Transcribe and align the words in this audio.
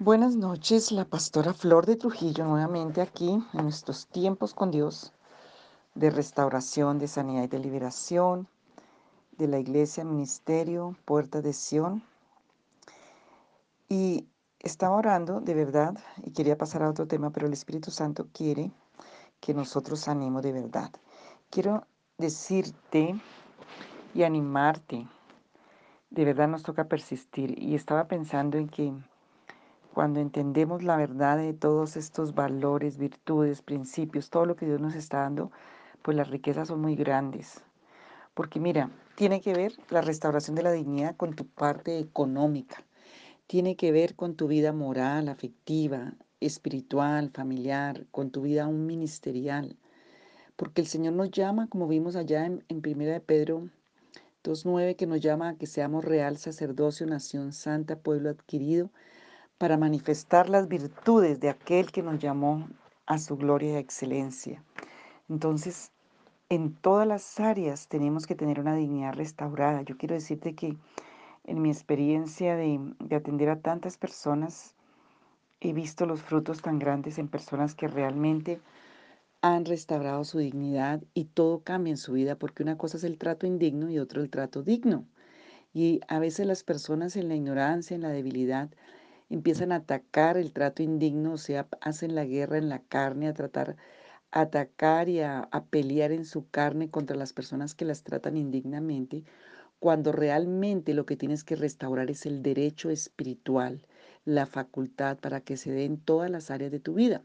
Buenas 0.00 0.34
noches, 0.34 0.90
la 0.90 1.04
pastora 1.04 1.54
Flor 1.54 1.86
de 1.86 1.94
Trujillo 1.94 2.44
nuevamente 2.44 3.00
aquí 3.00 3.40
en 3.52 3.62
nuestros 3.62 4.08
tiempos 4.08 4.52
con 4.52 4.72
Dios 4.72 5.12
de 5.94 6.10
restauración, 6.10 6.98
de 6.98 7.06
sanidad 7.06 7.44
y 7.44 7.46
de 7.46 7.60
liberación 7.60 8.48
de 9.38 9.46
la 9.46 9.60
Iglesia 9.60 10.02
Ministerio 10.02 10.96
Puerta 11.04 11.42
de 11.42 11.52
Sión. 11.52 12.02
Y 13.88 14.26
estaba 14.58 14.96
orando 14.96 15.40
de 15.40 15.54
verdad 15.54 15.96
y 16.24 16.32
quería 16.32 16.58
pasar 16.58 16.82
a 16.82 16.90
otro 16.90 17.06
tema, 17.06 17.30
pero 17.30 17.46
el 17.46 17.52
Espíritu 17.52 17.92
Santo 17.92 18.26
quiere 18.32 18.72
que 19.38 19.54
nosotros 19.54 20.00
sanemos 20.00 20.42
de 20.42 20.54
verdad. 20.54 20.90
Quiero 21.50 21.86
decirte 22.18 23.14
y 24.12 24.24
animarte. 24.24 25.06
De 26.10 26.24
verdad 26.24 26.48
nos 26.48 26.64
toca 26.64 26.88
persistir. 26.88 27.56
Y 27.62 27.76
estaba 27.76 28.08
pensando 28.08 28.58
en 28.58 28.68
que 28.68 28.92
cuando 29.94 30.20
entendemos 30.20 30.82
la 30.82 30.96
verdad 30.96 31.38
de 31.38 31.54
todos 31.54 31.96
estos 31.96 32.34
valores, 32.34 32.98
virtudes, 32.98 33.62
principios, 33.62 34.28
todo 34.28 34.44
lo 34.44 34.56
que 34.56 34.66
Dios 34.66 34.80
nos 34.80 34.96
está 34.96 35.20
dando, 35.20 35.52
pues 36.02 36.16
las 36.16 36.28
riquezas 36.28 36.68
son 36.68 36.80
muy 36.80 36.96
grandes. 36.96 37.62
Porque 38.34 38.58
mira, 38.58 38.90
tiene 39.14 39.40
que 39.40 39.54
ver 39.54 39.72
la 39.90 40.00
restauración 40.00 40.56
de 40.56 40.64
la 40.64 40.72
dignidad 40.72 41.16
con 41.16 41.34
tu 41.34 41.46
parte 41.46 42.00
económica, 42.00 42.82
tiene 43.46 43.76
que 43.76 43.92
ver 43.92 44.16
con 44.16 44.34
tu 44.34 44.48
vida 44.48 44.72
moral, 44.72 45.28
afectiva, 45.28 46.14
espiritual, 46.40 47.30
familiar, 47.30 48.06
con 48.10 48.30
tu 48.30 48.42
vida 48.42 48.64
aún 48.64 48.86
ministerial. 48.86 49.76
Porque 50.56 50.80
el 50.80 50.88
Señor 50.88 51.14
nos 51.14 51.30
llama, 51.30 51.68
como 51.68 51.86
vimos 51.86 52.16
allá 52.16 52.46
en, 52.46 52.64
en 52.68 52.82
Primera 52.82 53.12
de 53.12 53.20
Pedro 53.20 53.68
2.9, 54.42 54.96
que 54.96 55.06
nos 55.06 55.20
llama 55.20 55.50
a 55.50 55.54
que 55.54 55.66
seamos 55.66 56.04
real 56.04 56.36
sacerdocio, 56.36 57.06
nación 57.06 57.52
santa, 57.52 57.96
pueblo 57.96 58.30
adquirido, 58.30 58.90
para 59.58 59.76
manifestar 59.76 60.48
las 60.48 60.68
virtudes 60.68 61.40
de 61.40 61.48
aquel 61.48 61.92
que 61.92 62.02
nos 62.02 62.18
llamó 62.18 62.68
a 63.06 63.18
su 63.18 63.36
gloria 63.36 63.72
y 63.72 63.76
excelencia. 63.76 64.62
Entonces, 65.28 65.92
en 66.48 66.74
todas 66.74 67.06
las 67.06 67.40
áreas 67.40 67.88
tenemos 67.88 68.26
que 68.26 68.34
tener 68.34 68.60
una 68.60 68.74
dignidad 68.74 69.14
restaurada. 69.14 69.82
Yo 69.82 69.96
quiero 69.96 70.14
decirte 70.14 70.54
que 70.54 70.76
en 71.44 71.62
mi 71.62 71.70
experiencia 71.70 72.56
de, 72.56 72.80
de 73.00 73.16
atender 73.16 73.50
a 73.50 73.60
tantas 73.60 73.96
personas, 73.96 74.74
he 75.60 75.72
visto 75.72 76.06
los 76.06 76.22
frutos 76.22 76.62
tan 76.62 76.78
grandes 76.78 77.18
en 77.18 77.28
personas 77.28 77.74
que 77.74 77.88
realmente 77.88 78.60
han 79.40 79.66
restaurado 79.66 80.24
su 80.24 80.38
dignidad 80.38 81.02
y 81.12 81.24
todo 81.24 81.60
cambia 81.60 81.90
en 81.90 81.96
su 81.98 82.12
vida 82.12 82.36
porque 82.36 82.62
una 82.62 82.78
cosa 82.78 82.96
es 82.96 83.04
el 83.04 83.18
trato 83.18 83.46
indigno 83.46 83.90
y 83.90 83.98
otro 83.98 84.22
el 84.22 84.30
trato 84.30 84.62
digno. 84.62 85.04
Y 85.74 86.00
a 86.08 86.18
veces 86.18 86.46
las 86.46 86.62
personas 86.62 87.16
en 87.16 87.28
la 87.28 87.34
ignorancia, 87.34 87.94
en 87.94 88.02
la 88.02 88.08
debilidad, 88.08 88.70
empiezan 89.34 89.72
a 89.72 89.76
atacar 89.76 90.36
el 90.36 90.52
trato 90.52 90.82
indigno, 90.82 91.34
o 91.34 91.38
sea, 91.38 91.68
hacen 91.80 92.14
la 92.14 92.24
guerra 92.24 92.58
en 92.58 92.68
la 92.68 92.80
carne, 92.80 93.28
a 93.28 93.34
tratar, 93.34 93.76
a 94.30 94.40
atacar 94.42 95.08
y 95.08 95.20
a, 95.20 95.40
a 95.50 95.64
pelear 95.66 96.12
en 96.12 96.24
su 96.24 96.48
carne 96.50 96.90
contra 96.90 97.16
las 97.16 97.32
personas 97.32 97.74
que 97.74 97.84
las 97.84 98.02
tratan 98.02 98.36
indignamente, 98.36 99.24
cuando 99.78 100.12
realmente 100.12 100.94
lo 100.94 101.06
que 101.06 101.16
tienes 101.16 101.44
que 101.44 101.56
restaurar 101.56 102.10
es 102.10 102.26
el 102.26 102.42
derecho 102.42 102.90
espiritual, 102.90 103.86
la 104.24 104.46
facultad 104.46 105.18
para 105.18 105.40
que 105.42 105.56
se 105.56 105.72
dé 105.72 105.84
en 105.84 105.98
todas 105.98 106.30
las 106.30 106.50
áreas 106.50 106.72
de 106.72 106.80
tu 106.80 106.94
vida. 106.94 107.22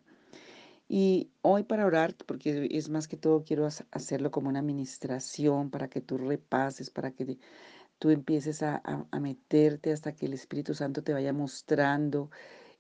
Y 0.92 1.30
hoy 1.44 1.64
para 1.64 1.86
orar, 1.86 2.16
porque 2.26 2.68
es 2.72 2.90
más 2.90 3.08
que 3.08 3.16
todo 3.16 3.44
quiero 3.44 3.68
hacerlo 3.92 4.32
como 4.32 4.50
una 4.50 4.60
administración 4.60 5.70
para 5.70 5.88
que 5.88 6.02
tú 6.02 6.18
repases, 6.18 6.90
para 6.90 7.12
que 7.12 7.38
tú 8.00 8.10
empieces 8.10 8.64
a, 8.64 8.82
meterte 9.20 9.92
hasta 9.92 10.14
que 10.16 10.26
el 10.26 10.34
Espíritu 10.34 10.74
Santo 10.74 11.04
te 11.04 11.14
vaya 11.14 11.34
mostrando 11.34 12.32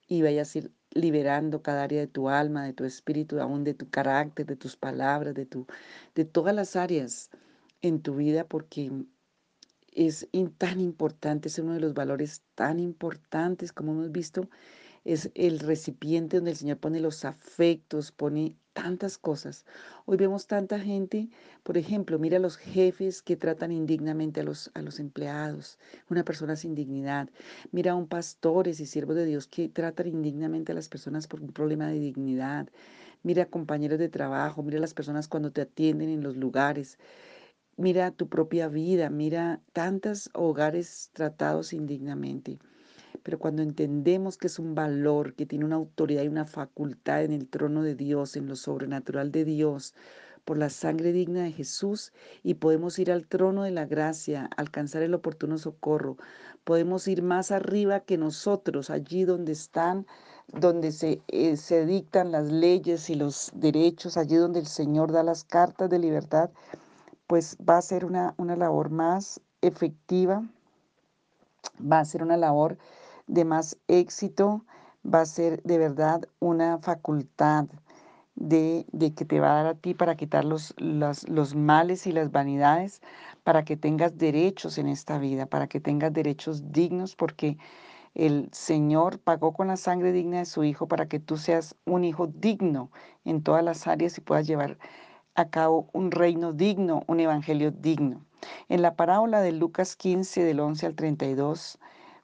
y 0.07 0.21
vayas 0.21 0.55
a 0.55 0.59
ir 0.59 0.71
liberando 0.91 1.61
cada 1.61 1.83
área 1.83 1.99
de 1.99 2.07
tu 2.07 2.29
alma, 2.29 2.65
de 2.65 2.73
tu 2.73 2.85
espíritu, 2.85 3.39
aún 3.39 3.63
de 3.63 3.75
tu 3.75 3.89
carácter, 3.89 4.45
de 4.47 4.55
tus 4.55 4.75
palabras, 4.75 5.35
de, 5.35 5.45
tu, 5.45 5.67
de 6.15 6.25
todas 6.25 6.55
las 6.55 6.75
áreas 6.75 7.29
en 7.81 8.01
tu 8.01 8.15
vida, 8.15 8.45
porque 8.45 8.91
es 9.93 10.27
tan 10.57 10.79
importante, 10.79 11.49
es 11.49 11.59
uno 11.59 11.73
de 11.73 11.81
los 11.81 11.93
valores 11.93 12.41
tan 12.55 12.79
importantes 12.79 13.71
como 13.71 13.91
hemos 13.91 14.11
visto 14.11 14.49
es 15.05 15.31
el 15.33 15.59
recipiente 15.59 16.37
donde 16.37 16.51
el 16.51 16.57
Señor 16.57 16.77
pone 16.77 16.99
los 16.99 17.25
afectos, 17.25 18.11
pone 18.11 18.55
tantas 18.81 19.17
cosas. 19.17 19.65
Hoy 20.05 20.17
vemos 20.17 20.47
tanta 20.47 20.79
gente, 20.79 21.29
por 21.63 21.77
ejemplo, 21.77 22.17
mira 22.17 22.39
los 22.39 22.57
jefes 22.57 23.21
que 23.21 23.35
tratan 23.35 23.71
indignamente 23.71 24.39
a 24.39 24.43
los, 24.43 24.71
a 24.73 24.81
los 24.81 24.99
empleados, 24.99 25.77
una 26.09 26.23
persona 26.23 26.55
sin 26.55 26.75
dignidad. 26.75 27.29
Mira 27.71 27.91
a 27.91 27.95
un 27.95 28.07
pastores 28.07 28.79
y 28.79 28.85
siervos 28.85 29.15
de 29.15 29.25
Dios 29.25 29.47
que 29.47 29.67
tratan 29.67 30.07
indignamente 30.07 30.71
a 30.71 30.75
las 30.75 30.87
personas 30.87 31.27
por 31.27 31.41
un 31.41 31.51
problema 31.51 31.87
de 31.87 31.99
dignidad. 31.99 32.69
Mira 33.21 33.45
compañeros 33.45 33.99
de 33.99 34.07
trabajo, 34.09 34.63
mira 34.63 34.79
las 34.79 34.93
personas 34.93 35.27
cuando 35.27 35.51
te 35.51 35.61
atienden 35.61 36.09
en 36.09 36.23
los 36.23 36.37
lugares. 36.37 36.97
Mira 37.75 38.11
tu 38.11 38.29
propia 38.29 38.67
vida, 38.69 39.09
mira 39.09 39.61
tantos 39.73 40.29
hogares 40.33 41.09
tratados 41.13 41.73
indignamente. 41.73 42.59
Pero 43.23 43.39
cuando 43.39 43.61
entendemos 43.61 44.37
que 44.37 44.47
es 44.47 44.59
un 44.59 44.75
valor, 44.75 45.33
que 45.35 45.45
tiene 45.45 45.65
una 45.65 45.75
autoridad 45.75 46.23
y 46.23 46.27
una 46.27 46.45
facultad 46.45 47.23
en 47.23 47.33
el 47.33 47.47
trono 47.47 47.83
de 47.83 47.95
Dios, 47.95 48.35
en 48.35 48.47
lo 48.47 48.55
sobrenatural 48.55 49.31
de 49.31 49.45
Dios, 49.45 49.93
por 50.45 50.57
la 50.57 50.69
sangre 50.69 51.11
digna 51.11 51.43
de 51.43 51.51
Jesús, 51.51 52.11
y 52.43 52.55
podemos 52.55 52.97
ir 52.97 53.11
al 53.11 53.27
trono 53.27 53.63
de 53.63 53.71
la 53.71 53.85
gracia, 53.85 54.49
alcanzar 54.57 55.03
el 55.03 55.13
oportuno 55.13 55.57
socorro, 55.57 56.17
podemos 56.63 57.07
ir 57.07 57.21
más 57.21 57.51
arriba 57.51 57.99
que 57.99 58.17
nosotros, 58.17 58.89
allí 58.89 59.25
donde 59.25 59.51
están, 59.51 60.07
donde 60.47 60.91
se, 60.91 61.21
eh, 61.27 61.57
se 61.57 61.85
dictan 61.85 62.31
las 62.31 62.51
leyes 62.51 63.09
y 63.09 63.15
los 63.15 63.51
derechos, 63.53 64.17
allí 64.17 64.37
donde 64.37 64.59
el 64.59 64.67
Señor 64.67 65.11
da 65.11 65.23
las 65.23 65.43
cartas 65.43 65.89
de 65.89 65.99
libertad, 65.99 66.49
pues 67.27 67.57
va 67.57 67.77
a 67.77 67.81
ser 67.81 68.05
una, 68.05 68.33
una 68.37 68.55
labor 68.55 68.89
más 68.89 69.41
efectiva, 69.61 70.43
va 71.79 71.99
a 71.99 72.05
ser 72.05 72.23
una 72.23 72.37
labor 72.37 72.77
de 73.29 73.45
más 73.45 73.77
éxito, 73.87 74.65
va 75.05 75.21
a 75.21 75.25
ser 75.25 75.61
de 75.63 75.77
verdad 75.77 76.27
una 76.39 76.79
facultad 76.79 77.65
de, 78.35 78.85
que 79.15 79.25
te 79.25 79.39
va 79.39 79.51
a 79.51 79.63
dar 79.63 79.67
a 79.67 79.75
ti 79.75 79.93
para 79.93 80.15
quitar 80.15 80.45
los, 80.45 80.73
los 80.77 81.55
males 81.55 82.07
y 82.07 82.11
las 82.11 82.31
vanidades, 82.31 83.01
para 83.43 83.63
que 83.63 83.77
tengas 83.77 84.17
derechos 84.17 84.77
en 84.77 84.87
esta 84.87 85.19
vida, 85.19 85.45
para 85.45 85.67
que 85.67 85.79
tengas 85.79 86.11
derechos 86.11 86.71
dignos, 86.71 87.15
porque 87.15 87.57
el 88.15 88.49
Señor 88.51 89.19
pagó 89.19 89.53
con 89.53 89.67
la 89.67 89.77
sangre 89.77 90.11
digna 90.11 90.39
de 90.39 90.45
su 90.45 90.63
Hijo 90.63 90.87
para 90.87 91.07
que 91.07 91.19
tú 91.19 91.37
seas 91.37 91.75
un 91.85 92.03
hijo 92.03 92.27
digno 92.27 92.91
en 93.25 93.43
todas 93.43 93.63
las 93.63 93.87
áreas 93.87 94.17
y 94.17 94.21
puedas 94.21 94.47
llevar 94.47 94.77
a 95.35 95.49
cabo 95.49 95.89
un 95.93 96.11
reino 96.11 96.51
digno, 96.51 97.03
un 97.07 97.19
evangelio 97.19 97.71
digno. 97.71 98.25
En 98.69 98.81
la 98.81 98.95
parábola 98.95 99.41
de 99.41 99.51
Lucas 99.51 99.95
15, 99.95 100.43
del 100.43 100.59
11 100.59 100.85
al 100.87 100.95
32, 100.95 101.79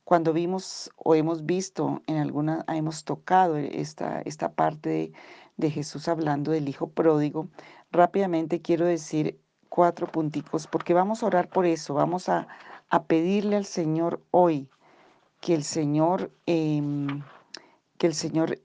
cuando 0.05 0.33
vimos 0.33 0.91
o 0.97 1.15
hemos 1.15 1.47
visto 1.47 2.01
en 2.05 2.17
alguna, 2.17 2.63
hemos 2.67 3.03
tocado 3.03 3.57
esta, 3.57 4.21
esta 4.21 4.53
parte 4.53 5.11
de, 5.57 5.71
Jesús 5.71 6.07
hablando 6.07 6.51
del 6.51 6.69
Hijo 6.69 6.87
pródigo, 6.87 7.47
rápidamente 7.91 8.61
quiero 8.61 8.85
decir 8.85 9.39
cuatro 9.67 10.05
punticos, 10.05 10.67
porque 10.67 10.93
vamos 10.93 11.23
a 11.23 11.25
orar 11.25 11.49
por 11.49 11.65
eso, 11.65 11.95
vamos 11.95 12.29
a, 12.29 12.47
pedirle 13.07 13.57
al 13.57 13.65
Señor 13.65 14.21
hoy 14.31 14.69
que 15.41 15.53
el 15.53 15.63
Señor, 15.63 16.31
em, 16.45 17.23
que 17.97 18.07
el 18.07 18.13
Señor 18.13 18.59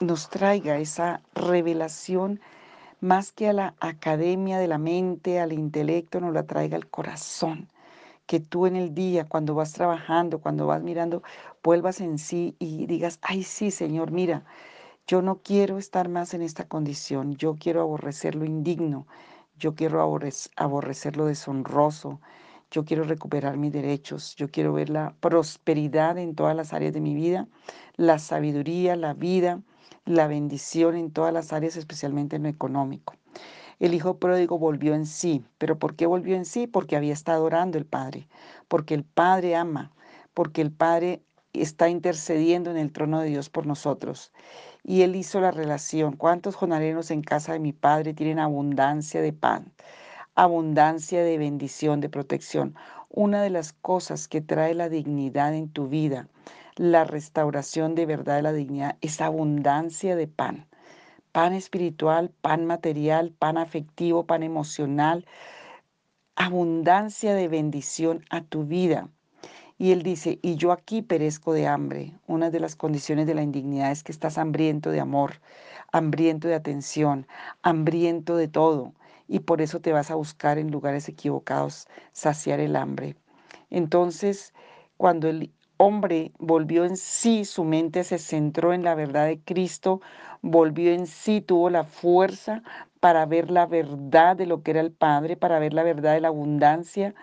nos 0.00 0.28
traiga 0.30 0.78
esa 0.78 1.22
revelación 1.34 2.40
más 3.00 3.30
que 3.30 3.48
a 3.48 3.52
la 3.52 3.74
academia 3.78 4.58
de 4.58 4.66
la 4.66 4.78
mente, 4.78 5.38
al 5.38 5.52
intelecto, 5.52 6.18
nos 6.18 6.32
la 6.32 6.44
traiga 6.44 6.76
al 6.76 6.88
corazón 6.88 7.68
que 8.30 8.38
tú 8.38 8.66
en 8.66 8.76
el 8.76 8.94
día, 8.94 9.24
cuando 9.24 9.56
vas 9.56 9.72
trabajando, 9.72 10.40
cuando 10.40 10.64
vas 10.64 10.84
mirando, 10.84 11.24
vuelvas 11.64 12.00
en 12.00 12.16
sí 12.16 12.54
y 12.60 12.86
digas, 12.86 13.18
ay 13.22 13.42
sí, 13.42 13.72
Señor, 13.72 14.12
mira, 14.12 14.44
yo 15.04 15.20
no 15.20 15.42
quiero 15.42 15.78
estar 15.78 16.08
más 16.08 16.32
en 16.32 16.42
esta 16.42 16.68
condición, 16.68 17.34
yo 17.34 17.56
quiero 17.58 17.80
aborrecer 17.82 18.36
lo 18.36 18.44
indigno, 18.44 19.08
yo 19.58 19.74
quiero 19.74 20.00
aborrecer 20.56 21.16
lo 21.16 21.26
deshonroso, 21.26 22.20
yo 22.70 22.84
quiero 22.84 23.02
recuperar 23.02 23.56
mis 23.56 23.72
derechos, 23.72 24.36
yo 24.36 24.48
quiero 24.48 24.74
ver 24.74 24.90
la 24.90 25.16
prosperidad 25.18 26.16
en 26.16 26.36
todas 26.36 26.54
las 26.54 26.72
áreas 26.72 26.92
de 26.92 27.00
mi 27.00 27.16
vida, 27.16 27.48
la 27.96 28.20
sabiduría, 28.20 28.94
la 28.94 29.12
vida, 29.12 29.60
la 30.04 30.28
bendición 30.28 30.94
en 30.94 31.10
todas 31.10 31.34
las 31.34 31.52
áreas, 31.52 31.74
especialmente 31.76 32.36
en 32.36 32.44
lo 32.44 32.48
económico. 32.48 33.14
El 33.80 33.94
hijo 33.94 34.18
pródigo 34.18 34.58
volvió 34.58 34.94
en 34.94 35.06
sí. 35.06 35.42
¿Pero 35.56 35.78
por 35.78 35.96
qué 35.96 36.04
volvió 36.04 36.36
en 36.36 36.44
sí? 36.44 36.66
Porque 36.66 36.96
había 36.96 37.14
estado 37.14 37.44
orando 37.44 37.78
el 37.78 37.86
Padre, 37.86 38.28
porque 38.68 38.92
el 38.94 39.04
Padre 39.04 39.56
ama, 39.56 39.90
porque 40.34 40.60
el 40.60 40.70
Padre 40.70 41.22
está 41.54 41.88
intercediendo 41.88 42.70
en 42.70 42.76
el 42.76 42.92
trono 42.92 43.20
de 43.20 43.30
Dios 43.30 43.48
por 43.48 43.66
nosotros. 43.66 44.32
Y 44.84 45.00
él 45.00 45.16
hizo 45.16 45.40
la 45.40 45.50
relación. 45.50 46.16
¿Cuántos 46.16 46.56
jornaleros 46.56 47.10
en 47.10 47.22
casa 47.22 47.54
de 47.54 47.58
mi 47.58 47.72
Padre 47.72 48.12
tienen 48.12 48.38
abundancia 48.38 49.22
de 49.22 49.32
pan? 49.32 49.72
Abundancia 50.34 51.24
de 51.24 51.38
bendición, 51.38 52.00
de 52.00 52.10
protección. 52.10 52.74
Una 53.08 53.42
de 53.42 53.50
las 53.50 53.72
cosas 53.72 54.28
que 54.28 54.42
trae 54.42 54.74
la 54.74 54.90
dignidad 54.90 55.54
en 55.54 55.70
tu 55.70 55.88
vida, 55.88 56.28
la 56.76 57.04
restauración 57.04 57.94
de 57.94 58.06
verdad 58.06 58.36
de 58.36 58.42
la 58.42 58.52
dignidad 58.52 58.96
es 59.00 59.22
abundancia 59.22 60.16
de 60.16 60.28
pan. 60.28 60.66
Pan 61.32 61.52
espiritual, 61.52 62.30
pan 62.40 62.66
material, 62.66 63.32
pan 63.32 63.58
afectivo, 63.58 64.26
pan 64.26 64.42
emocional, 64.42 65.26
abundancia 66.36 67.34
de 67.34 67.48
bendición 67.48 68.24
a 68.30 68.42
tu 68.42 68.64
vida. 68.64 69.08
Y 69.78 69.92
él 69.92 70.02
dice, 70.02 70.38
y 70.42 70.56
yo 70.56 70.72
aquí 70.72 71.00
perezco 71.00 71.52
de 71.52 71.66
hambre. 71.66 72.12
Una 72.26 72.50
de 72.50 72.60
las 72.60 72.76
condiciones 72.76 73.26
de 73.26 73.34
la 73.34 73.42
indignidad 73.42 73.90
es 73.90 74.02
que 74.02 74.12
estás 74.12 74.36
hambriento 74.36 74.90
de 74.90 75.00
amor, 75.00 75.40
hambriento 75.92 76.48
de 76.48 76.54
atención, 76.54 77.26
hambriento 77.62 78.36
de 78.36 78.48
todo. 78.48 78.92
Y 79.26 79.40
por 79.40 79.62
eso 79.62 79.80
te 79.80 79.92
vas 79.92 80.10
a 80.10 80.16
buscar 80.16 80.58
en 80.58 80.70
lugares 80.70 81.08
equivocados 81.08 81.86
saciar 82.12 82.60
el 82.60 82.76
hambre. 82.76 83.16
Entonces, 83.70 84.52
cuando 84.96 85.28
el 85.28 85.50
hombre 85.80 86.32
volvió 86.38 86.84
en 86.84 86.98
sí, 86.98 87.46
su 87.46 87.64
mente 87.64 88.04
se 88.04 88.18
centró 88.18 88.74
en 88.74 88.84
la 88.84 88.94
verdad 88.94 89.26
de 89.26 89.40
Cristo, 89.40 90.02
volvió 90.42 90.92
en 90.92 91.06
sí, 91.06 91.40
tuvo 91.40 91.70
la 91.70 91.84
fuerza 91.84 92.62
para 93.00 93.24
ver 93.24 93.50
la 93.50 93.64
verdad 93.64 94.36
de 94.36 94.44
lo 94.44 94.62
que 94.62 94.72
era 94.72 94.80
el 94.80 94.92
Padre, 94.92 95.38
para 95.38 95.58
ver 95.58 95.72
la 95.72 95.82
verdad 95.82 96.12
de 96.12 96.20
la 96.20 96.28
abundancia, 96.28 97.14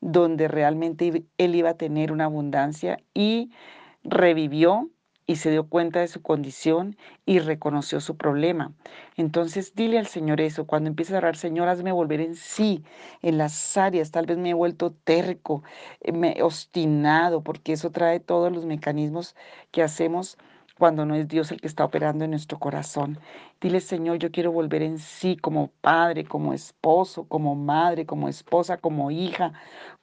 donde 0.00 0.48
realmente 0.48 1.26
él 1.36 1.54
iba 1.54 1.70
a 1.70 1.76
tener 1.76 2.10
una 2.10 2.24
abundancia 2.24 2.98
y 3.12 3.50
revivió 4.02 4.88
y 5.26 5.36
se 5.36 5.50
dio 5.50 5.68
cuenta 5.68 6.00
de 6.00 6.08
su 6.08 6.22
condición 6.22 6.96
y 7.24 7.40
reconoció 7.40 8.00
su 8.00 8.16
problema. 8.16 8.72
Entonces 9.16 9.74
dile 9.74 9.98
al 9.98 10.06
Señor 10.06 10.40
eso, 10.40 10.66
cuando 10.66 10.88
empieces 10.88 11.14
a 11.14 11.18
orar, 11.18 11.36
Señor, 11.36 11.68
hazme 11.68 11.92
volver 11.92 12.20
en 12.20 12.36
sí, 12.36 12.84
en 13.22 13.38
las 13.38 13.76
áreas, 13.76 14.10
tal 14.10 14.26
vez 14.26 14.38
me 14.38 14.50
he 14.50 14.54
vuelto 14.54 14.92
terco, 14.92 15.62
eh, 16.00 16.12
me, 16.12 16.42
obstinado, 16.42 17.42
porque 17.42 17.72
eso 17.72 17.90
trae 17.90 18.20
todos 18.20 18.52
los 18.52 18.64
mecanismos 18.66 19.34
que 19.72 19.82
hacemos 19.82 20.38
cuando 20.78 21.06
no 21.06 21.14
es 21.14 21.26
Dios 21.26 21.50
el 21.52 21.60
que 21.60 21.66
está 21.66 21.84
operando 21.84 22.24
en 22.24 22.30
nuestro 22.30 22.58
corazón. 22.58 23.18
Dile, 23.66 23.80
Señor, 23.80 24.18
yo 24.18 24.30
quiero 24.30 24.52
volver 24.52 24.82
en 24.82 25.00
sí 25.00 25.36
como 25.36 25.72
padre, 25.80 26.24
como 26.24 26.52
esposo, 26.52 27.26
como 27.26 27.56
madre, 27.56 28.06
como 28.06 28.28
esposa, 28.28 28.76
como 28.76 29.10
hija, 29.10 29.54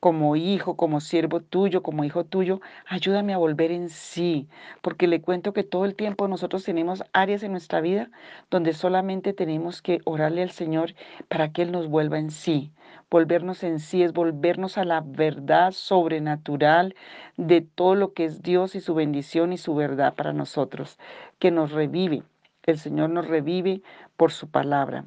como 0.01 0.35
hijo, 0.35 0.75
como 0.75 0.99
siervo 0.99 1.39
tuyo, 1.39 1.81
como 1.81 2.03
hijo 2.03 2.25
tuyo. 2.25 2.59
Ayúdame 2.85 3.33
a 3.33 3.37
volver 3.37 3.71
en 3.71 3.87
sí, 3.87 4.49
porque 4.81 5.07
le 5.07 5.21
cuento 5.21 5.53
que 5.53 5.63
todo 5.63 5.85
el 5.85 5.95
tiempo 5.95 6.27
nosotros 6.27 6.65
tenemos 6.65 7.05
áreas 7.13 7.41
en 7.41 7.51
nuestra 7.53 7.79
vida 7.79 8.11
donde 8.51 8.73
solamente 8.73 9.31
tenemos 9.31 9.81
que 9.81 10.01
orarle 10.03 10.41
al 10.41 10.51
Señor 10.51 10.93
para 11.29 11.53
que 11.53 11.61
Él 11.61 11.71
nos 11.71 11.87
vuelva 11.87 12.19
en 12.19 12.31
sí. 12.31 12.73
Volvernos 13.09 13.63
en 13.63 13.79
sí 13.79 14.03
es 14.03 14.11
volvernos 14.11 14.77
a 14.77 14.83
la 14.83 14.99
verdad 14.99 15.71
sobrenatural 15.71 16.95
de 17.37 17.61
todo 17.61 17.95
lo 17.95 18.11
que 18.11 18.25
es 18.25 18.41
Dios 18.41 18.75
y 18.75 18.81
su 18.81 18.93
bendición 18.93 19.53
y 19.53 19.57
su 19.57 19.73
verdad 19.73 20.15
para 20.15 20.33
nosotros, 20.33 20.99
que 21.39 21.49
nos 21.49 21.71
revive. 21.71 22.23
El 22.65 22.77
Señor 22.77 23.09
nos 23.09 23.27
revive 23.27 23.81
por 24.15 24.31
su 24.31 24.49
palabra. 24.49 25.05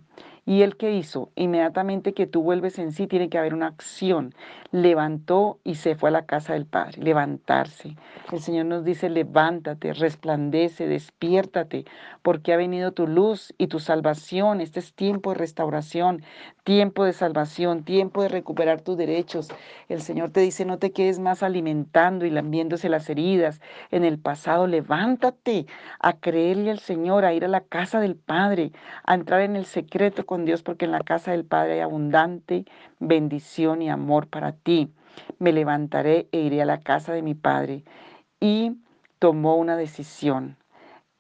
¿Y 0.49 0.63
él 0.63 0.77
qué 0.77 0.93
hizo? 0.93 1.33
Inmediatamente 1.35 2.15
que 2.15 2.29
tú 2.29 2.41
vuelves 2.41 2.79
en 2.79 2.93
sí, 2.93 3.09
tiene 3.09 3.29
que 3.29 3.37
haber 3.37 3.53
una 3.53 3.67
acción. 3.67 4.33
Levantó 4.71 5.59
y 5.65 5.75
se 5.75 5.97
fue 5.97 6.11
a 6.11 6.13
la 6.13 6.25
casa 6.25 6.53
del 6.53 6.67
Padre. 6.67 7.03
Levantarse. 7.03 7.97
El 8.33 8.39
Señor 8.39 8.67
nos 8.67 8.85
dice, 8.85 9.11
levántate, 9.11 9.93
resplandece, 9.93 10.87
despiértate, 10.87 11.85
porque 12.23 12.53
ha 12.53 12.57
venido 12.57 12.93
tu 12.93 13.09
luz 13.09 13.55
y 13.59 13.67
tu 13.67 13.81
salvación. 13.81 14.61
Este 14.61 14.79
es 14.79 14.95
tiempo 14.95 15.31
de 15.31 15.39
restauración, 15.39 16.23
tiempo 16.63 17.05
de 17.05 17.13
salvación, 17.13 17.83
tiempo 17.83 18.23
de 18.23 18.29
recuperar 18.29 18.83
tus 18.83 18.97
derechos. 18.97 19.49
El 19.89 20.01
Señor 20.01 20.31
te 20.31 20.41
dice, 20.41 20.65
no 20.65 20.79
te 20.79 20.93
quedes 20.93 21.19
más 21.19 21.43
alimentando 21.43 22.25
y 22.25 22.31
lambiéndose 22.31 22.89
las 22.89 23.11
heridas 23.11 23.61
en 23.91 24.05
el 24.05 24.21
pasado. 24.21 24.69
Levántate 24.69 25.67
a 25.99 26.21
creerle 26.21 26.71
al 26.71 26.79
Señor, 26.79 27.25
a 27.25 27.33
ir 27.33 27.45
a 27.45 27.49
la 27.49 27.63
casa 27.63 27.99
del 27.99 28.15
Padre, 28.15 28.71
a 29.03 29.15
entrar 29.15 29.41
en 29.41 29.57
el 29.57 29.65
secreto 29.65 30.25
con 30.25 30.36
Dios, 30.45 30.63
porque 30.63 30.85
en 30.85 30.93
la 30.93 31.01
casa 31.01 31.33
del 31.33 31.45
Padre 31.45 31.75
hay 31.75 31.81
abundante 31.81 32.65
bendición 32.99 33.83
y 33.83 33.91
amor 33.91 34.29
para 34.29 34.53
ti. 34.53 34.93
Me 35.39 35.53
levantaré 35.53 36.29
e 36.33 36.41
iré 36.41 36.63
a 36.63 36.67
la 36.67 36.81
casa 36.81 37.13
de 37.13 37.23
mi 37.23 37.35
Padre. 37.35 37.85
Y 38.41 38.77
tomó 39.19 39.57
una 39.57 39.77
decisión. 39.77 40.57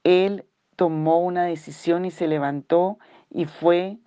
Él 0.05 0.45
tomó 0.77 1.19
una 1.19 1.45
decisión 1.45 2.05
y 2.05 2.11
se 2.11 2.29
levantó 2.29 2.99
y 3.31 3.47
fue 3.47 3.99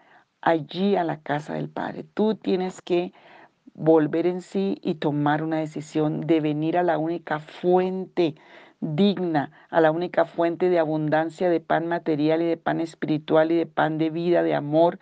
allí 0.41 0.95
a 0.95 1.03
la 1.03 1.21
casa 1.21 1.53
del 1.55 1.69
Padre. 1.69 2.05
Tú 2.13 2.35
tienes 2.35 2.81
que 2.81 3.13
volver 3.73 4.27
en 4.27 4.41
sí 4.41 4.77
y 4.83 4.95
tomar 4.95 5.41
una 5.41 5.57
decisión 5.57 6.21
de 6.21 6.41
venir 6.41 6.77
a 6.77 6.83
la 6.83 6.97
única 6.97 7.39
fuente 7.39 8.35
digna, 8.81 9.51
a 9.69 9.81
la 9.81 9.91
única 9.91 10.25
fuente 10.25 10.69
de 10.69 10.79
abundancia 10.79 11.49
de 11.49 11.59
pan 11.59 11.87
material 11.87 12.41
y 12.41 12.45
de 12.45 12.57
pan 12.57 12.79
espiritual 12.79 13.51
y 13.51 13.55
de 13.55 13.65
pan 13.65 13.97
de 13.97 14.09
vida, 14.09 14.43
de 14.43 14.55
amor, 14.55 14.99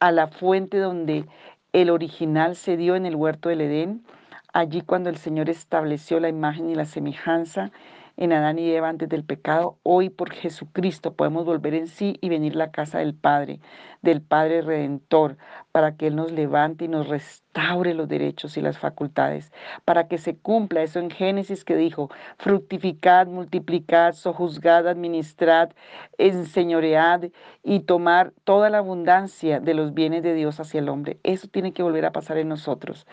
a 0.00 0.12
la 0.12 0.28
fuente 0.28 0.78
donde 0.78 1.26
el 1.72 1.90
original 1.90 2.56
se 2.56 2.76
dio 2.76 2.96
en 2.96 3.06
el 3.06 3.16
huerto 3.16 3.48
del 3.48 3.60
Edén, 3.62 4.04
allí 4.52 4.80
cuando 4.82 5.10
el 5.10 5.16
Señor 5.16 5.50
estableció 5.50 6.20
la 6.20 6.28
imagen 6.28 6.70
y 6.70 6.74
la 6.74 6.84
semejanza 6.84 7.70
en 8.18 8.32
Adán 8.32 8.58
y 8.58 8.68
Eva 8.72 8.88
antes 8.88 9.08
del 9.08 9.22
pecado, 9.22 9.78
hoy 9.84 10.10
por 10.10 10.32
Jesucristo 10.32 11.14
podemos 11.14 11.44
volver 11.44 11.74
en 11.74 11.86
sí 11.86 12.18
y 12.20 12.28
venir 12.28 12.54
a 12.54 12.58
la 12.58 12.70
casa 12.72 12.98
del 12.98 13.14
Padre, 13.14 13.60
del 14.02 14.20
Padre 14.20 14.60
Redentor, 14.60 15.36
para 15.70 15.96
que 15.96 16.08
Él 16.08 16.16
nos 16.16 16.32
levante 16.32 16.86
y 16.86 16.88
nos 16.88 17.06
restaure 17.06 17.94
los 17.94 18.08
derechos 18.08 18.56
y 18.56 18.60
las 18.60 18.76
facultades, 18.76 19.52
para 19.84 20.08
que 20.08 20.18
se 20.18 20.36
cumpla 20.36 20.82
eso 20.82 20.98
en 20.98 21.10
Génesis 21.10 21.64
que 21.64 21.76
dijo, 21.76 22.10
fructificad, 22.38 23.28
multiplicad, 23.28 24.14
sojuzgad, 24.14 24.88
administrad, 24.88 25.70
enseñoread 26.18 27.30
y 27.62 27.80
tomar 27.80 28.32
toda 28.42 28.68
la 28.68 28.78
abundancia 28.78 29.60
de 29.60 29.74
los 29.74 29.94
bienes 29.94 30.24
de 30.24 30.34
Dios 30.34 30.58
hacia 30.58 30.80
el 30.80 30.88
hombre. 30.88 31.20
Eso 31.22 31.46
tiene 31.46 31.72
que 31.72 31.84
volver 31.84 32.04
a 32.04 32.12
pasar 32.12 32.38
en 32.38 32.48
nosotros. 32.48 33.06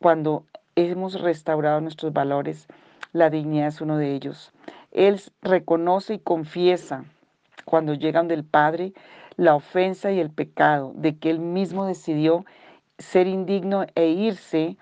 Cuando 0.00 0.46
hemos 0.74 1.20
restaurado 1.20 1.80
nuestros 1.80 2.12
valores, 2.12 2.66
la 3.12 3.30
dignidad 3.30 3.68
es 3.68 3.80
uno 3.80 3.96
de 3.96 4.14
ellos. 4.14 4.52
Él 4.92 5.20
reconoce 5.42 6.14
y 6.14 6.18
confiesa 6.18 7.04
cuando 7.64 7.94
llegan 7.94 8.28
del 8.28 8.44
Padre 8.44 8.92
la 9.36 9.54
ofensa 9.54 10.10
y 10.10 10.18
el 10.18 10.30
pecado, 10.30 10.92
de 10.96 11.16
que 11.16 11.30
él 11.30 11.38
mismo 11.38 11.86
decidió 11.86 12.44
ser 12.98 13.28
indigno 13.28 13.86
e 13.94 14.08
irse 14.08 14.76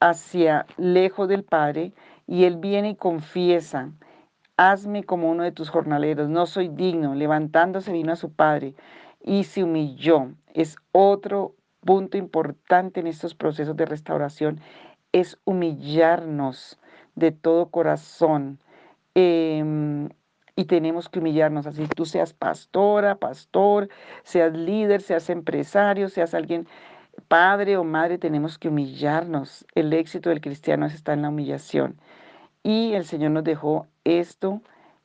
hacia 0.00 0.64
lejos 0.78 1.28
del 1.28 1.44
Padre, 1.44 1.92
y 2.26 2.44
él 2.44 2.56
viene 2.56 2.90
y 2.90 2.96
confiesa, 2.96 3.90
hazme 4.56 5.04
como 5.04 5.30
uno 5.30 5.42
de 5.42 5.52
tus 5.52 5.68
jornaleros, 5.70 6.28
no 6.28 6.46
soy 6.46 6.68
digno, 6.68 7.14
levantándose 7.14 7.92
vino 7.92 8.12
a 8.12 8.16
su 8.16 8.32
Padre 8.32 8.74
y 9.22 9.44
se 9.44 9.62
humilló. 9.62 10.32
Es 10.54 10.76
otro 10.92 11.54
punto 11.80 12.16
importante 12.16 13.00
en 13.00 13.06
estos 13.06 13.34
procesos 13.34 13.76
de 13.76 13.86
restauración, 13.86 14.60
es 15.12 15.38
humillarnos 15.44 16.78
de 17.18 17.32
todo 17.32 17.70
corazón. 17.70 18.58
Em, 19.14 20.08
y 20.56 20.64
tenemos 20.64 21.08
que 21.08 21.20
humillarnos, 21.20 21.66
así 21.66 21.86
tú 21.88 22.04
seas 22.04 22.32
pastora, 22.32 23.16
pastor, 23.16 23.88
seas 24.24 24.52
líder, 24.52 25.02
seas 25.02 25.30
empresario, 25.30 26.08
seas 26.08 26.34
alguien 26.34 26.66
padre 27.28 27.76
o 27.76 27.84
madre, 27.84 28.18
tenemos 28.18 28.58
que 28.58 28.68
humillarnos. 28.68 29.66
El 29.74 29.92
éxito 29.92 30.30
del 30.30 30.40
cristiano 30.40 30.86
está 30.86 31.12
en 31.12 31.22
la 31.22 31.28
humillación. 31.28 32.00
Y 32.62 32.94
el 32.94 33.04
Señor 33.04 33.32
nos 33.32 33.44
dejó 33.44 33.86
esto 34.04 34.62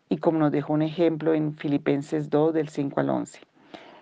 y 0.10 0.18
como 0.18 0.40
nos 0.40 0.52
dejó 0.52 0.74
un 0.74 0.82
ejemplo 0.82 1.34
en 1.34 1.56
Filipenses 1.56 2.30
2 2.30 2.54
del 2.54 2.70
5 2.70 3.00
al 3.00 3.10
11. 3.10 3.40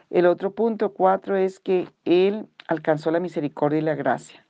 El 0.09 0.25
otro 0.25 0.51
punto 0.51 0.93
4 0.93 1.37
es 1.37 1.59
que 1.59 1.87
Él 2.03 2.47
alcanzó 2.67 3.11
la 3.11 3.19
misericordia 3.19 3.79
y 3.79 3.83
la 3.83 3.95
gracia. 3.95 4.45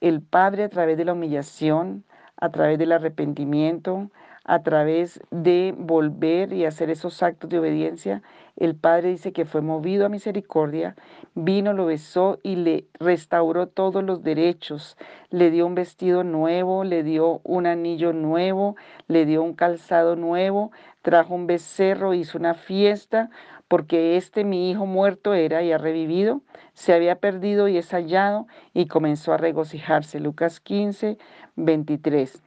El 0.00 0.22
Padre 0.22 0.64
a 0.64 0.68
través 0.68 0.96
de 0.96 1.04
la 1.04 1.12
humillación 1.12 2.04
a 2.36 2.50
través 2.50 2.78
del 2.78 2.92
arrepentimiento, 2.92 4.10
a 4.44 4.62
través 4.62 5.20
de 5.32 5.74
volver 5.76 6.52
y 6.52 6.64
hacer 6.64 6.88
esos 6.88 7.22
actos 7.22 7.50
de 7.50 7.58
obediencia, 7.58 8.22
el 8.56 8.76
Padre 8.76 9.10
dice 9.10 9.32
que 9.32 9.44
fue 9.44 9.60
movido 9.60 10.06
a 10.06 10.08
misericordia, 10.08 10.94
vino, 11.34 11.72
lo 11.72 11.86
besó 11.86 12.38
y 12.44 12.54
le 12.56 12.86
restauró 12.94 13.66
todos 13.66 14.04
los 14.04 14.22
derechos, 14.22 14.96
le 15.30 15.50
dio 15.50 15.66
un 15.66 15.74
vestido 15.74 16.22
nuevo, 16.22 16.84
le 16.84 17.02
dio 17.02 17.40
un 17.42 17.66
anillo 17.66 18.12
nuevo, 18.12 18.76
le 19.08 19.26
dio 19.26 19.42
un 19.42 19.54
calzado 19.54 20.14
nuevo, 20.14 20.70
trajo 21.02 21.34
un 21.34 21.46
becerro, 21.46 22.14
hizo 22.14 22.38
una 22.38 22.54
fiesta, 22.54 23.30
porque 23.68 24.16
este 24.16 24.44
mi 24.44 24.70
hijo 24.70 24.86
muerto 24.86 25.34
era 25.34 25.62
y 25.62 25.72
ha 25.72 25.78
revivido, 25.78 26.42
se 26.74 26.92
había 26.92 27.16
perdido 27.16 27.68
y 27.68 27.78
es 27.78 27.90
hallado, 27.90 28.46
y 28.72 28.86
comenzó 28.86 29.32
a 29.32 29.38
regocijarse. 29.38 30.20
Lucas 30.20 30.60
15, 30.60 31.18
23. 31.56 32.42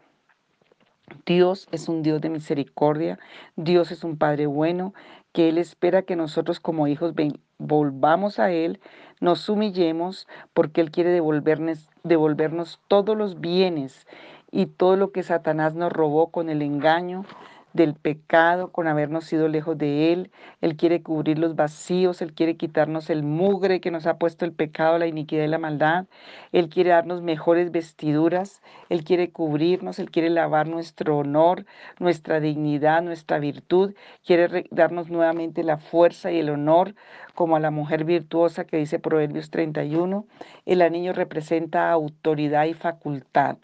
Dios 1.26 1.68
es 1.72 1.90
un 1.90 2.04
Dios 2.04 2.22
de 2.22 2.30
misericordia, 2.30 3.20
Dios 3.56 3.92
es 3.92 4.04
un 4.04 4.18
Padre 4.18 4.46
bueno, 4.46 4.94
que 5.32 5.50
Él 5.50 5.58
espera 5.58 6.04
que 6.04 6.16
nosotros 6.16 6.60
como 6.60 6.88
hijos 6.88 7.14
volvamos 7.58 8.40
a 8.40 8.52
Él, 8.52 8.80
nos 9.20 9.50
humillemos, 9.50 10.28
porque 10.54 10.82
Él 10.82 10.92
quiere 10.92 11.10
devolvernos, 11.10 11.90
devolvernos 12.04 12.80
todos 12.88 13.18
los 13.18 13.40
bienes 13.40 14.08
y 14.52 14.68
todo 14.68 14.96
lo 14.96 15.12
que 15.12 15.24
Satanás 15.24 15.76
nos 15.76 15.92
robó 15.92 16.28
con 16.28 16.50
el 16.50 16.62
engaño 16.62 17.26
del 17.74 17.94
pecado, 17.94 18.72
con 18.72 18.88
habernos 18.88 19.26
sido 19.26 19.48
lejos 19.48 19.78
de 19.78 20.12
Él. 20.14 20.32
Él 20.62 20.76
quiere 20.76 21.02
cubrir 21.04 21.40
los 21.40 21.56
vacíos, 21.56 22.22
Él 22.22 22.34
quiere 22.34 22.58
quitarnos 22.58 23.10
el 23.10 23.24
mugre 23.24 23.80
que 23.82 23.92
nos 23.92 24.08
ha 24.08 24.18
puesto 24.18 24.46
el 24.46 24.54
pecado, 24.54 24.98
la 24.98 25.08
iniquidad 25.08 25.46
y 25.46 25.48
la 25.48 25.58
maldad. 25.58 26.06
Él 26.52 26.70
quiere 26.70 26.92
darnos 26.92 27.22
mejores 27.22 27.72
vestiduras, 27.72 28.62
Él 28.90 29.04
quiere 29.04 29.32
cubrirnos, 29.32 30.00
Él 30.00 30.12
quiere 30.12 30.30
lavar 30.30 30.68
nuestro 30.68 31.18
honor, 31.18 31.66
nuestra 32.00 32.40
dignidad, 32.40 33.02
nuestra 33.02 33.40
virtud. 33.40 33.94
Quiere 34.26 34.66
darnos 34.72 35.10
nuevamente 35.10 35.64
la 35.64 35.78
fuerza 35.78 36.32
y 36.32 36.40
el 36.40 36.50
honor 36.50 36.96
como 37.36 37.56
a 37.56 37.60
la 37.60 37.72
mujer 37.72 38.04
virtuosa 38.04 38.66
que 38.66 38.78
dice 38.78 39.00
Proverbios 39.00 39.50
31. 39.52 40.26
El 40.66 40.82
anillo 40.82 41.14
representa 41.14 41.92
autoridad 41.92 42.66
y 42.66 42.74
facultad. 42.74 43.58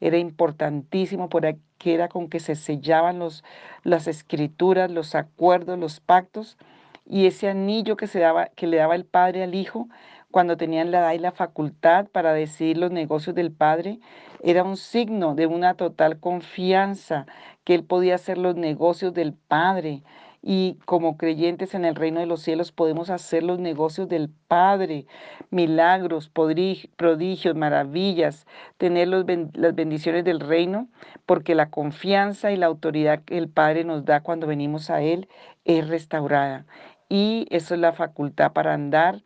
Era 0.00 0.18
importantísimo 0.18 1.28
por 1.28 1.46
que 1.78 1.94
era 1.94 2.08
con 2.08 2.28
que 2.28 2.40
se 2.40 2.56
sellaban 2.56 3.18
los, 3.18 3.42
las 3.84 4.06
escrituras, 4.06 4.90
los 4.90 5.14
acuerdos, 5.14 5.78
los 5.78 6.00
pactos, 6.00 6.58
y 7.06 7.26
ese 7.26 7.48
anillo 7.48 7.96
que, 7.96 8.06
se 8.06 8.20
daba, 8.20 8.46
que 8.48 8.66
le 8.66 8.76
daba 8.76 8.94
el 8.94 9.04
padre 9.04 9.42
al 9.42 9.54
hijo 9.54 9.88
cuando 10.30 10.56
tenían 10.56 10.90
la 10.90 11.00
edad 11.00 11.12
y 11.12 11.18
la 11.18 11.32
facultad 11.32 12.06
para 12.06 12.32
decidir 12.32 12.78
los 12.78 12.92
negocios 12.92 13.34
del 13.34 13.50
padre, 13.50 13.98
era 14.42 14.62
un 14.62 14.76
signo 14.76 15.34
de 15.34 15.46
una 15.46 15.74
total 15.74 16.20
confianza 16.20 17.26
que 17.64 17.74
él 17.74 17.84
podía 17.84 18.14
hacer 18.14 18.38
los 18.38 18.56
negocios 18.56 19.12
del 19.12 19.32
padre, 19.34 20.02
y 20.42 20.78
como 20.86 21.16
creyentes 21.16 21.74
en 21.74 21.84
el 21.84 21.94
reino 21.94 22.20
de 22.20 22.26
los 22.26 22.40
cielos 22.42 22.72
podemos 22.72 23.10
hacer 23.10 23.42
los 23.42 23.58
negocios 23.58 24.08
del 24.08 24.30
Padre, 24.48 25.06
milagros, 25.50 26.30
prodigios, 26.30 27.54
maravillas, 27.54 28.46
tener 28.78 29.08
las 29.08 29.74
bendiciones 29.74 30.24
del 30.24 30.40
reino, 30.40 30.88
porque 31.26 31.54
la 31.54 31.70
confianza 31.70 32.52
y 32.52 32.56
la 32.56 32.66
autoridad 32.66 33.22
que 33.24 33.36
el 33.36 33.48
Padre 33.48 33.84
nos 33.84 34.04
da 34.04 34.22
cuando 34.22 34.46
venimos 34.46 34.88
a 34.90 35.02
Él 35.02 35.28
es 35.64 35.88
restaurada. 35.88 36.64
Y 37.08 37.46
eso 37.50 37.74
es 37.74 37.80
la 37.80 37.92
facultad 37.92 38.52
para 38.52 38.72
andar 38.72 39.22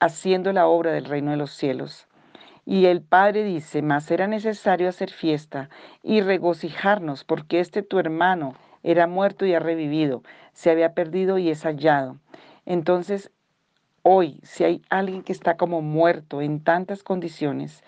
haciendo 0.00 0.52
la 0.52 0.66
obra 0.66 0.92
del 0.92 1.06
reino 1.06 1.30
de 1.30 1.36
los 1.38 1.52
cielos. 1.52 2.08
Y 2.66 2.84
el 2.86 3.00
Padre 3.00 3.44
dice, 3.44 3.80
mas 3.80 4.10
era 4.10 4.26
necesario 4.26 4.90
hacer 4.90 5.10
fiesta 5.10 5.70
y 6.02 6.20
regocijarnos, 6.20 7.24
porque 7.24 7.60
este 7.60 7.82
tu 7.82 7.98
hermano, 7.98 8.54
era 8.82 9.06
muerto 9.06 9.46
y 9.46 9.54
ha 9.54 9.60
revivido, 9.60 10.22
se 10.52 10.70
había 10.70 10.94
perdido 10.94 11.38
y 11.38 11.50
es 11.50 11.62
hallado. 11.62 12.18
Entonces, 12.66 13.30
hoy, 14.02 14.40
si 14.42 14.64
hay 14.64 14.82
alguien 14.90 15.22
que 15.22 15.32
está 15.32 15.56
como 15.56 15.82
muerto 15.82 16.40
en 16.42 16.62
tantas 16.62 17.02
condiciones, 17.02 17.82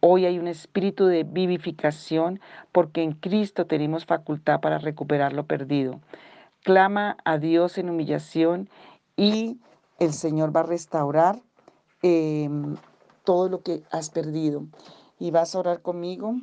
hoy 0.00 0.26
hay 0.26 0.38
un 0.38 0.48
espíritu 0.48 1.06
de 1.06 1.24
vivificación 1.24 2.40
porque 2.72 3.02
en 3.02 3.12
Cristo 3.12 3.66
tenemos 3.66 4.04
facultad 4.04 4.60
para 4.60 4.78
recuperar 4.78 5.32
lo 5.32 5.46
perdido. 5.46 6.00
Clama 6.62 7.16
a 7.24 7.38
Dios 7.38 7.78
en 7.78 7.90
humillación 7.90 8.68
y 9.16 9.58
el 9.98 10.12
Señor 10.12 10.54
va 10.54 10.60
a 10.60 10.64
restaurar 10.64 11.40
em, 12.02 12.76
todo 13.24 13.48
lo 13.48 13.62
que 13.62 13.82
has 13.90 14.10
perdido. 14.10 14.66
Y 15.18 15.30
vas 15.30 15.54
a 15.54 15.60
orar 15.60 15.82
conmigo. 15.82 16.34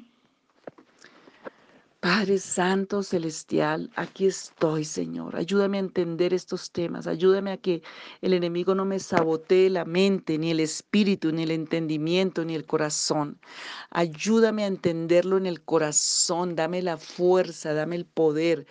Padre 2.01 2.38
Santo 2.38 3.03
Celestial, 3.03 3.91
aquí 3.96 4.27
estoy, 4.27 4.86
Señor. 4.86 5.36
Ayúdame 5.36 5.77
a 5.77 5.82
entender 5.82 6.34
estos 6.34 6.72
temas. 6.72 7.08
Ayúdame 7.08 7.51
a 7.51 7.58
que 7.58 7.82
el 8.22 8.34
enemigo 8.34 8.74
no 8.74 8.86
me 8.86 9.00
sabotee 9.00 9.70
la 9.70 9.84
mente, 9.84 10.38
ni 10.38 10.51
el 10.51 10.62
espíritu, 10.62 11.34
ni 11.34 11.44
el 11.44 11.51
entendimiento, 11.51 12.46
ni 12.46 12.56
el 12.56 12.65
corazón. 12.65 13.41
Ayúdame 13.89 14.63
a 14.63 14.68
entenderlo 14.68 15.38
en 15.38 15.46
el 15.46 15.62
corazón. 15.62 16.56
Dame 16.56 16.82
la 16.82 16.96
fuerza, 16.96 17.74
dame 17.74 17.98
el 17.98 18.06
poder. 18.06 18.65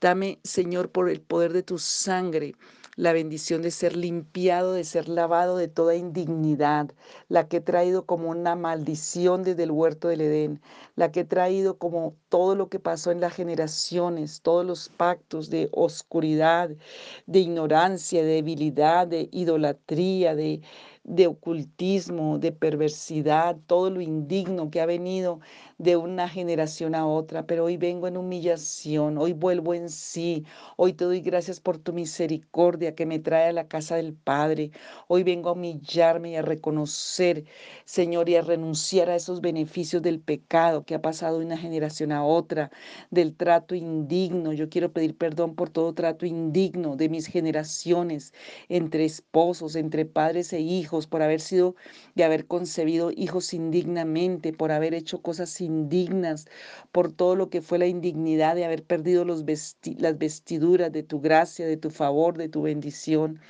Dame, 0.00 0.38
Señor, 0.44 0.92
por 0.92 1.10
el 1.10 1.20
poder 1.20 1.52
de 1.52 1.64
tu 1.64 1.78
sangre 1.78 2.54
la 2.98 3.12
bendición 3.12 3.62
de 3.62 3.70
ser 3.70 3.96
limpiado, 3.96 4.72
de 4.72 4.82
ser 4.82 5.08
lavado 5.08 5.56
de 5.56 5.68
toda 5.68 5.94
indignidad, 5.94 6.90
la 7.28 7.46
que 7.46 7.58
he 7.58 7.60
traído 7.60 8.06
como 8.06 8.28
una 8.28 8.56
maldición 8.56 9.44
desde 9.44 9.62
el 9.62 9.70
huerto 9.70 10.08
del 10.08 10.22
Edén, 10.22 10.60
la 10.96 11.12
que 11.12 11.20
he 11.20 11.24
traído 11.24 11.78
como 11.78 12.16
todo 12.28 12.56
lo 12.56 12.68
que 12.68 12.80
pasó 12.80 13.12
en 13.12 13.20
las 13.20 13.34
generaciones, 13.34 14.40
todos 14.42 14.66
los 14.66 14.88
pactos 14.88 15.48
de 15.48 15.68
oscuridad, 15.70 16.70
de 17.26 17.38
ignorancia, 17.38 18.22
de 18.24 18.32
debilidad, 18.34 19.06
de 19.06 19.28
idolatría, 19.30 20.34
de 20.34 20.60
de 21.04 21.26
ocultismo, 21.26 22.38
de 22.38 22.52
perversidad, 22.52 23.56
todo 23.66 23.90
lo 23.90 24.00
indigno 24.00 24.70
que 24.70 24.80
ha 24.80 24.86
venido 24.86 25.40
de 25.78 25.96
una 25.96 26.28
generación 26.28 26.94
a 26.94 27.06
otra, 27.06 27.46
pero 27.46 27.64
hoy 27.64 27.76
vengo 27.76 28.08
en 28.08 28.16
humillación, 28.16 29.16
hoy 29.16 29.32
vuelvo 29.32 29.74
en 29.74 29.88
sí, 29.90 30.44
hoy 30.76 30.92
te 30.92 31.04
doy 31.04 31.20
gracias 31.20 31.60
por 31.60 31.78
tu 31.78 31.92
misericordia 31.92 32.94
que 32.94 33.06
me 33.06 33.20
trae 33.20 33.48
a 33.48 33.52
la 33.52 33.68
casa 33.68 33.96
del 33.96 34.12
Padre, 34.14 34.72
hoy 35.06 35.22
vengo 35.22 35.50
a 35.50 35.52
humillarme 35.52 36.30
y 36.32 36.36
a 36.36 36.42
reconocer, 36.42 37.44
Señor, 37.84 38.28
y 38.28 38.36
a 38.36 38.42
renunciar 38.42 39.08
a 39.08 39.16
esos 39.16 39.40
beneficios 39.40 40.02
del 40.02 40.20
pecado 40.20 40.84
que 40.84 40.94
ha 40.96 41.02
pasado 41.02 41.38
de 41.38 41.46
una 41.46 41.56
generación 41.56 42.10
a 42.12 42.24
otra, 42.24 42.70
del 43.10 43.36
trato 43.36 43.74
indigno, 43.74 44.52
yo 44.52 44.68
quiero 44.68 44.92
pedir 44.92 45.16
perdón 45.16 45.54
por 45.54 45.70
todo 45.70 45.94
trato 45.94 46.26
indigno 46.26 46.96
de 46.96 47.08
mis 47.08 47.26
generaciones, 47.26 48.32
entre 48.68 49.04
esposos, 49.04 49.76
entre 49.76 50.04
padres 50.06 50.52
e 50.52 50.60
hijos, 50.60 50.97
por 51.06 51.22
haber 51.22 51.40
sido 51.40 51.76
y 52.14 52.22
haber 52.22 52.46
concebido 52.46 53.10
hijos 53.14 53.54
indignamente, 53.54 54.52
por 54.52 54.72
haber 54.72 54.94
hecho 54.94 55.22
cosas 55.22 55.60
indignas, 55.60 56.46
por 56.92 57.12
todo 57.12 57.36
lo 57.36 57.50
que 57.50 57.62
fue 57.62 57.78
la 57.78 57.86
indignidad 57.86 58.54
de 58.54 58.64
haber 58.64 58.82
perdido 58.82 59.24
las 59.24 59.44
vestiduras 59.44 60.92
de 60.92 61.02
tu 61.02 61.20
gracia, 61.20 61.66
de 61.66 61.76
tu 61.76 61.90
favor, 61.90 62.36
de 62.36 62.48
tu 62.48 62.62
bendición 62.62 63.40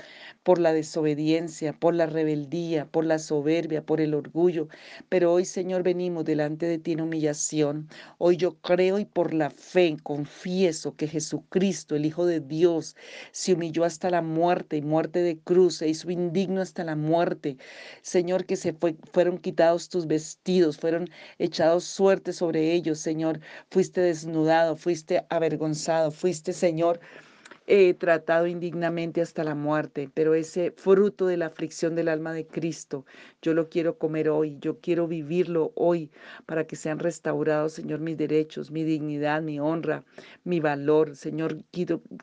por 0.48 0.60
la 0.60 0.72
desobediencia, 0.72 1.74
por 1.74 1.94
la 1.94 2.06
rebeldía, 2.06 2.86
por 2.86 3.04
la 3.04 3.18
soberbia, 3.18 3.82
por 3.84 4.00
el 4.00 4.14
orgullo. 4.14 4.68
Pero 5.10 5.30
hoy, 5.34 5.44
Señor, 5.44 5.82
venimos 5.82 6.24
delante 6.24 6.64
de 6.64 6.78
ti 6.78 6.92
en 6.92 7.02
humillación. 7.02 7.86
Hoy 8.16 8.38
yo 8.38 8.54
creo 8.62 8.98
y 8.98 9.04
por 9.04 9.34
la 9.34 9.50
fe 9.50 9.98
confieso 10.02 10.96
que 10.96 11.06
Jesucristo, 11.06 11.96
el 11.96 12.06
Hijo 12.06 12.24
de 12.24 12.40
Dios, 12.40 12.96
se 13.30 13.52
humilló 13.52 13.84
hasta 13.84 14.08
la 14.08 14.22
muerte 14.22 14.78
y 14.78 14.80
muerte 14.80 15.20
de 15.20 15.38
cruz, 15.38 15.76
se 15.76 15.88
hizo 15.88 16.10
indigno 16.10 16.62
hasta 16.62 16.82
la 16.82 16.96
muerte. 16.96 17.58
Señor, 18.00 18.46
que 18.46 18.56
se 18.56 18.74
fueron 19.12 19.36
quitados 19.36 19.90
tus 19.90 20.06
vestidos, 20.06 20.78
fueron 20.78 21.10
echados 21.38 21.84
suerte 21.84 22.32
sobre 22.32 22.72
ellos, 22.72 23.00
Señor. 23.00 23.40
Fuiste 23.70 24.00
desnudado, 24.00 24.76
fuiste 24.76 25.26
avergonzado, 25.28 26.10
fuiste, 26.10 26.54
Señor, 26.54 27.00
he 27.70 27.92
tratado 27.92 28.46
indignamente 28.46 29.20
hasta 29.20 29.44
la 29.44 29.54
muerte, 29.54 30.10
pero 30.14 30.32
ese 30.32 30.70
fruto 30.70 31.26
de 31.26 31.36
la 31.36 31.46
aflicción 31.46 31.94
del 31.94 32.08
alma 32.08 32.32
de 32.32 32.46
Cristo, 32.46 33.04
yo 33.42 33.52
lo 33.52 33.68
quiero 33.68 33.98
comer 33.98 34.30
hoy, 34.30 34.56
yo 34.58 34.80
quiero 34.80 35.06
vivirlo 35.06 35.72
hoy 35.74 36.10
para 36.46 36.66
que 36.66 36.76
sean 36.76 36.98
restaurados, 36.98 37.74
Señor, 37.74 38.00
mis 38.00 38.16
derechos, 38.16 38.70
mi 38.70 38.84
dignidad, 38.84 39.42
mi 39.42 39.60
honra, 39.60 40.02
mi 40.44 40.60
valor. 40.60 41.14
Señor, 41.14 41.58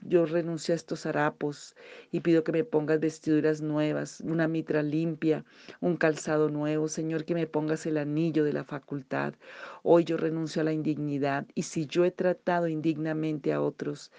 yo 0.02 0.26
renuncio 0.26 0.74
a 0.74 0.78
estos 0.78 1.06
harapos 1.06 1.76
y 2.12 2.22
pido 2.22 2.44
que 2.44 2.52
me 2.52 2.64
pongas 2.64 3.00
vestiduras 3.00 3.62
nuevas, 3.62 4.22
una 4.22 4.48
mitra 4.48 4.82
limpia, 4.82 5.46
un 5.80 5.96
calzado 5.96 6.50
nuevo, 6.50 6.88
Señor, 6.88 7.24
que 7.24 7.36
me 7.36 7.46
pongas 7.46 7.86
el 7.86 7.98
anillo 7.98 8.44
de 8.46 8.54
la 8.54 8.64
facultad. 8.64 9.36
Hoy 9.84 10.06
yo 10.06 10.18
renuncio 10.18 10.64
a 10.64 10.66
la 10.66 10.74
indignidad 10.74 11.46
y 11.54 11.62
si 11.62 11.86
yo 11.86 12.04
he 12.04 12.10
tratado 12.10 12.68
indignamente 12.68 13.54
a 13.54 13.62
otros, 13.62 14.12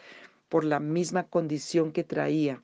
por 0.49 0.65
la 0.65 0.81
misma 0.81 1.25
condición 1.25 1.93
que 1.93 2.05
traía, 2.05 2.63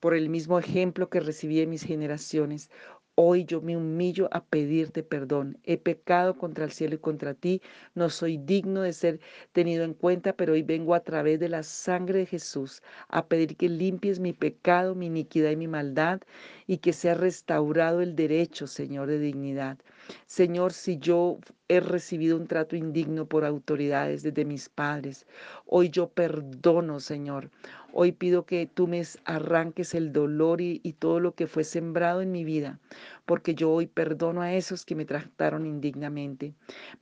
por 0.00 0.14
el 0.14 0.28
mismo 0.28 0.58
ejemplo 0.58 1.08
que 1.08 1.20
recibí 1.20 1.60
en 1.60 1.70
mis 1.70 1.82
generaciones. 1.82 2.70
Hoy 3.16 3.44
yo 3.44 3.62
me 3.62 3.76
humillo 3.76 4.28
a 4.32 4.44
pedirte 4.44 5.04
perdón. 5.04 5.56
He 5.62 5.78
pecado 5.78 6.36
contra 6.36 6.64
el 6.64 6.72
cielo 6.72 6.96
y 6.96 6.98
contra 6.98 7.34
ti. 7.34 7.62
No 7.94 8.10
soy 8.10 8.38
digno 8.38 8.82
de 8.82 8.92
ser 8.92 9.20
tenido 9.52 9.84
en 9.84 9.94
cuenta, 9.94 10.32
pero 10.32 10.54
hoy 10.54 10.62
vengo 10.62 10.94
a 10.94 11.00
través 11.00 11.38
de 11.38 11.48
la 11.48 11.62
sangre 11.62 12.18
de 12.18 12.26
Jesús 12.26 12.82
a 13.08 13.26
pedir 13.26 13.56
que 13.56 13.68
limpies 13.68 14.18
mi 14.18 14.32
pecado, 14.32 14.96
mi 14.96 15.06
iniquidad 15.06 15.52
y 15.52 15.56
mi 15.56 15.68
maldad 15.68 16.22
y 16.66 16.78
que 16.78 16.92
sea 16.92 17.14
restaurado 17.14 18.00
el 18.00 18.16
derecho, 18.16 18.66
Señor, 18.66 19.06
de 19.06 19.20
dignidad. 19.20 19.78
Señor, 20.26 20.72
si 20.72 20.98
yo 20.98 21.38
he 21.68 21.80
recibido 21.80 22.36
un 22.36 22.46
trato 22.46 22.76
indigno 22.76 23.26
por 23.26 23.44
autoridades 23.44 24.22
desde 24.22 24.44
mis 24.44 24.68
padres, 24.68 25.26
hoy 25.66 25.88
yo 25.90 26.08
perdono, 26.08 27.00
Señor. 27.00 27.50
Hoy 27.96 28.10
pido 28.10 28.44
que 28.44 28.66
tú 28.66 28.88
me 28.88 29.02
arranques 29.24 29.94
el 29.94 30.12
dolor 30.12 30.60
y, 30.60 30.80
todo 30.98 31.20
lo 31.20 31.36
que 31.36 31.46
fue 31.46 31.62
sembrado 31.62 32.22
en 32.22 32.32
mi 32.32 32.42
vida, 32.42 32.80
porque 33.24 33.54
yo 33.54 33.70
hoy 33.70 33.86
perdono 33.86 34.42
a 34.42 34.52
esos 34.52 34.84
que 34.84 34.96
me 34.96 35.04
trataron 35.04 35.64
indignamente. 35.64 36.54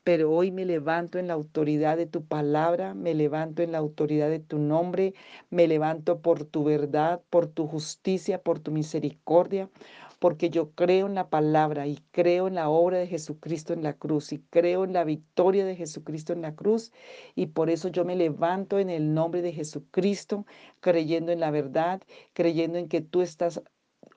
Pero 0.04 0.30
hoy 0.30 0.50
me 0.50 0.66
levanto 0.66 1.18
en 1.18 1.28
la 1.28 1.32
autoridad 1.32 1.96
de 1.96 2.04
tu 2.04 2.24
palabra, 2.26 2.92
me 2.92 3.14
levanto 3.14 3.62
en 3.62 3.72
la 3.72 3.78
autoridad 3.78 4.28
de 4.28 4.40
tu 4.40 4.58
nombre, 4.58 5.14
me 5.48 5.66
levanto 5.66 6.20
por 6.20 6.44
tu 6.44 6.62
verdad, 6.62 7.22
por 7.30 7.46
tu 7.46 7.66
justicia, 7.66 8.42
por 8.42 8.58
tu 8.58 8.70
misericordia 8.70 9.70
porque 10.22 10.50
yo 10.50 10.70
creo 10.70 11.08
en 11.08 11.16
la 11.16 11.30
palabra 11.30 11.88
y 11.88 11.98
creo 12.12 12.46
en 12.46 12.54
la 12.54 12.68
obra 12.68 12.98
de 12.98 13.08
Jesucristo 13.08 13.72
en 13.72 13.82
la 13.82 13.94
cruz 13.94 14.32
y 14.32 14.38
creo 14.38 14.84
en 14.84 14.92
la 14.92 15.02
victoria 15.02 15.64
de 15.64 15.74
Jesucristo 15.74 16.32
en 16.32 16.42
la 16.42 16.54
cruz 16.54 16.92
y 17.34 17.46
por 17.46 17.70
eso 17.70 17.88
yo 17.88 18.04
me 18.04 18.14
levanto 18.14 18.78
en 18.78 18.88
el 18.88 19.14
nombre 19.14 19.42
de 19.42 19.50
Jesucristo, 19.50 20.46
creyendo 20.78 21.32
en 21.32 21.40
la 21.40 21.50
verdad, 21.50 22.02
creyendo 22.34 22.78
en 22.78 22.86
que 22.88 23.00
tú 23.00 23.20
estás 23.20 23.62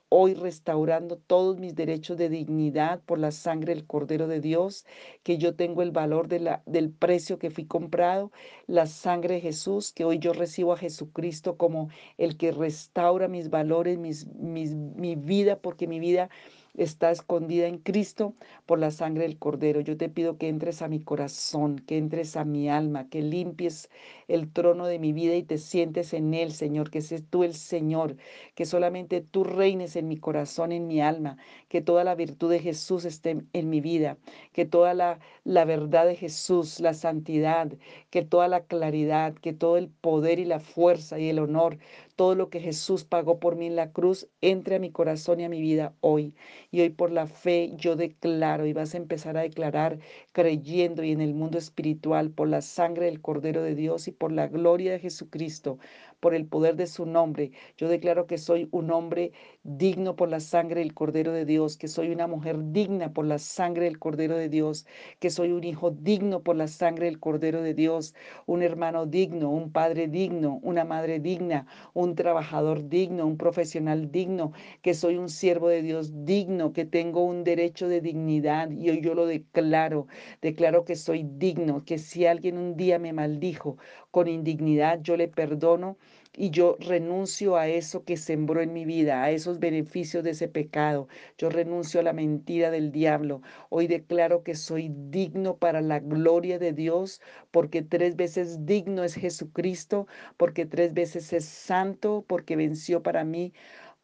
hoy 0.08 0.34
restaurando 0.34 1.16
todos 1.16 1.58
mis 1.58 1.74
derechos 1.74 2.16
de 2.16 2.28
dignidad 2.28 3.00
por 3.04 3.18
la 3.18 3.32
sangre 3.32 3.74
del 3.74 3.86
Cordero 3.86 4.28
de 4.28 4.40
Dios, 4.40 4.86
que 5.22 5.38
yo 5.38 5.54
tengo 5.56 5.82
el 5.82 5.90
valor 5.90 6.28
del 6.28 6.90
precio 6.92 7.38
que 7.38 7.50
fui 7.50 7.66
comprado, 7.66 8.30
la 8.66 8.86
sangre 8.86 9.34
de 9.34 9.40
Jesús, 9.40 9.92
que 9.92 10.04
hoy 10.04 10.18
yo 10.18 10.32
recibo 10.32 10.72
a 10.72 10.76
Jesucristo 10.76 11.56
como 11.56 11.88
el 12.18 12.36
que 12.36 12.52
restaura 12.52 13.28
mis 13.28 13.50
valores, 13.50 13.98
mis, 13.98 14.26
mis, 14.34 14.74
mi 14.74 15.16
vida, 15.16 15.60
porque 15.60 15.86
mi 15.86 15.98
vida 16.00 16.30
está 16.76 17.10
escondida 17.10 17.66
en 17.66 17.78
Cristo 17.78 18.34
por 18.66 18.78
la 18.78 18.90
sangre 18.90 19.22
del 19.24 19.38
Cordero. 19.38 19.80
Yo 19.80 19.96
te 19.96 20.08
pido 20.08 20.38
que 20.38 20.48
entres 20.48 20.82
a 20.82 20.88
mi 20.88 21.00
corazón, 21.00 21.78
que 21.78 21.98
entres 21.98 22.36
a 22.36 22.44
mi 22.44 22.68
alma, 22.68 23.08
que 23.08 23.22
limpies 23.22 23.88
el 24.28 24.52
trono 24.52 24.86
de 24.86 24.98
mi 24.98 25.12
vida 25.12 25.34
y 25.36 25.42
te 25.42 25.58
sientes 25.58 26.12
en 26.12 26.34
él, 26.34 26.52
Señor, 26.52 26.90
que 26.90 27.00
seas 27.00 27.24
tú 27.30 27.44
el 27.44 27.54
Señor, 27.54 28.16
que 28.54 28.66
solamente 28.66 29.20
tú 29.20 29.44
reines 29.44 29.96
en 29.96 30.08
mi 30.08 30.18
corazón, 30.18 30.72
en 30.72 30.86
mi 30.86 31.00
alma, 31.00 31.38
que 31.68 31.80
toda 31.80 32.04
la 32.04 32.14
virtud 32.14 32.50
de 32.50 32.60
Jesús 32.60 33.04
esté 33.04 33.42
en 33.52 33.70
mi 33.70 33.80
vida, 33.80 34.18
que 34.52 34.64
toda 34.66 34.94
la, 34.94 35.18
la 35.44 35.64
verdad 35.64 36.06
de 36.06 36.16
Jesús, 36.16 36.80
la 36.80 36.94
santidad, 36.94 37.72
que 38.10 38.22
toda 38.22 38.48
la 38.48 38.64
claridad, 38.64 39.34
que 39.34 39.52
todo 39.52 39.76
el 39.76 39.88
poder 39.88 40.38
y 40.38 40.44
la 40.44 40.60
fuerza 40.60 41.18
y 41.18 41.28
el 41.28 41.38
honor, 41.38 41.78
todo 42.16 42.34
lo 42.34 42.50
que 42.50 42.60
Jesús 42.60 43.04
pagó 43.04 43.38
por 43.38 43.56
mí 43.56 43.66
en 43.66 43.76
la 43.76 43.92
cruz, 43.92 44.28
entre 44.40 44.76
a 44.76 44.78
mi 44.80 44.90
corazón 44.90 45.40
y 45.40 45.44
a 45.44 45.48
mi 45.48 45.60
vida 45.60 45.94
hoy. 46.00 46.34
Y 46.70 46.80
hoy 46.80 46.90
por 46.90 47.10
la 47.12 47.26
fe 47.26 47.72
yo 47.76 47.94
declaro 47.96 48.66
y 48.66 48.72
vas 48.72 48.94
a 48.94 48.98
empezar 48.98 49.36
a 49.36 49.42
declarar 49.42 49.98
creyendo 50.32 51.04
y 51.04 51.12
en 51.12 51.20
el 51.20 51.34
mundo 51.34 51.58
espiritual 51.58 52.30
por 52.30 52.48
la 52.48 52.62
sangre 52.62 53.06
del 53.06 53.20
Cordero 53.20 53.62
de 53.62 53.74
Dios 53.74 54.08
y 54.08 54.12
por 54.12 54.32
la 54.32 54.48
gloria 54.48 54.92
de 54.92 55.00
Jesucristo, 55.00 55.78
por 56.20 56.34
el 56.34 56.46
poder 56.46 56.76
de 56.76 56.86
su 56.86 57.06
nombre. 57.06 57.52
Yo 57.76 57.88
declaro 57.88 58.26
que 58.26 58.38
soy 58.38 58.68
un 58.72 58.90
hombre 58.90 59.32
digno 59.62 60.16
por 60.16 60.28
la 60.28 60.40
sangre 60.40 60.80
del 60.80 60.94
Cordero 60.94 61.32
de 61.32 61.44
Dios, 61.44 61.76
que 61.76 61.88
soy 61.88 62.10
una 62.10 62.26
mujer 62.26 62.56
digna 62.72 63.12
por 63.12 63.26
la 63.26 63.38
sangre 63.38 63.84
del 63.84 63.98
Cordero 63.98 64.36
de 64.36 64.48
Dios, 64.48 64.86
que 65.18 65.30
soy 65.30 65.52
un 65.52 65.64
hijo 65.64 65.90
digno 65.90 66.42
por 66.42 66.56
la 66.56 66.68
sangre 66.68 67.06
del 67.06 67.20
Cordero 67.20 67.62
de 67.62 67.74
Dios, 67.74 68.14
un 68.46 68.62
hermano 68.62 69.06
digno, 69.06 69.50
un 69.50 69.72
padre 69.72 70.08
digno, 70.08 70.60
una 70.62 70.84
madre 70.84 71.20
digna, 71.20 71.66
un 71.94 72.14
trabajador 72.14 72.88
digno, 72.88 73.26
un 73.26 73.36
profesional 73.36 74.10
digno, 74.10 74.52
que 74.82 74.94
soy 74.94 75.16
un 75.16 75.28
siervo 75.28 75.68
de 75.68 75.82
Dios 75.82 76.24
digno, 76.24 76.72
que 76.72 76.84
tengo 76.84 77.24
un 77.24 77.44
derecho 77.44 77.88
de 77.88 78.00
dignidad 78.00 78.70
y 78.70 78.90
hoy 78.90 79.00
yo 79.00 79.14
lo 79.14 79.26
declaro, 79.26 80.06
declaro 80.42 80.84
que 80.84 80.96
soy 80.96 81.24
digno, 81.24 81.84
que 81.84 81.98
si 81.98 82.26
alguien 82.26 82.58
un 82.58 82.76
día 82.76 82.98
me 82.98 83.12
maldijo 83.12 83.76
con 84.10 84.28
indignidad, 84.28 85.00
yo 85.02 85.16
le 85.16 85.28
perdono 85.28 85.98
y 86.36 86.50
yo 86.50 86.76
renuncio 86.80 87.56
a 87.56 87.66
eso 87.68 88.04
que 88.04 88.16
sembró 88.16 88.60
en 88.60 88.72
mi 88.72 88.84
vida, 88.84 89.22
a 89.22 89.30
esos 89.30 89.58
beneficios 89.58 90.22
de 90.22 90.30
ese 90.30 90.48
pecado. 90.48 91.08
Yo 91.38 91.48
renuncio 91.48 92.00
a 92.00 92.02
la 92.02 92.12
mentira 92.12 92.70
del 92.70 92.92
diablo. 92.92 93.40
Hoy 93.70 93.86
declaro 93.86 94.42
que 94.42 94.54
soy 94.54 94.90
digno 94.94 95.56
para 95.56 95.80
la 95.80 95.98
gloria 96.00 96.58
de 96.58 96.72
Dios, 96.72 97.22
porque 97.50 97.82
tres 97.82 98.16
veces 98.16 98.66
digno 98.66 99.02
es 99.02 99.14
Jesucristo, 99.14 100.06
porque 100.36 100.66
tres 100.66 100.92
veces 100.92 101.32
es 101.32 101.46
santo, 101.46 102.24
porque 102.28 102.54
venció 102.56 103.02
para 103.02 103.24
mí 103.24 103.52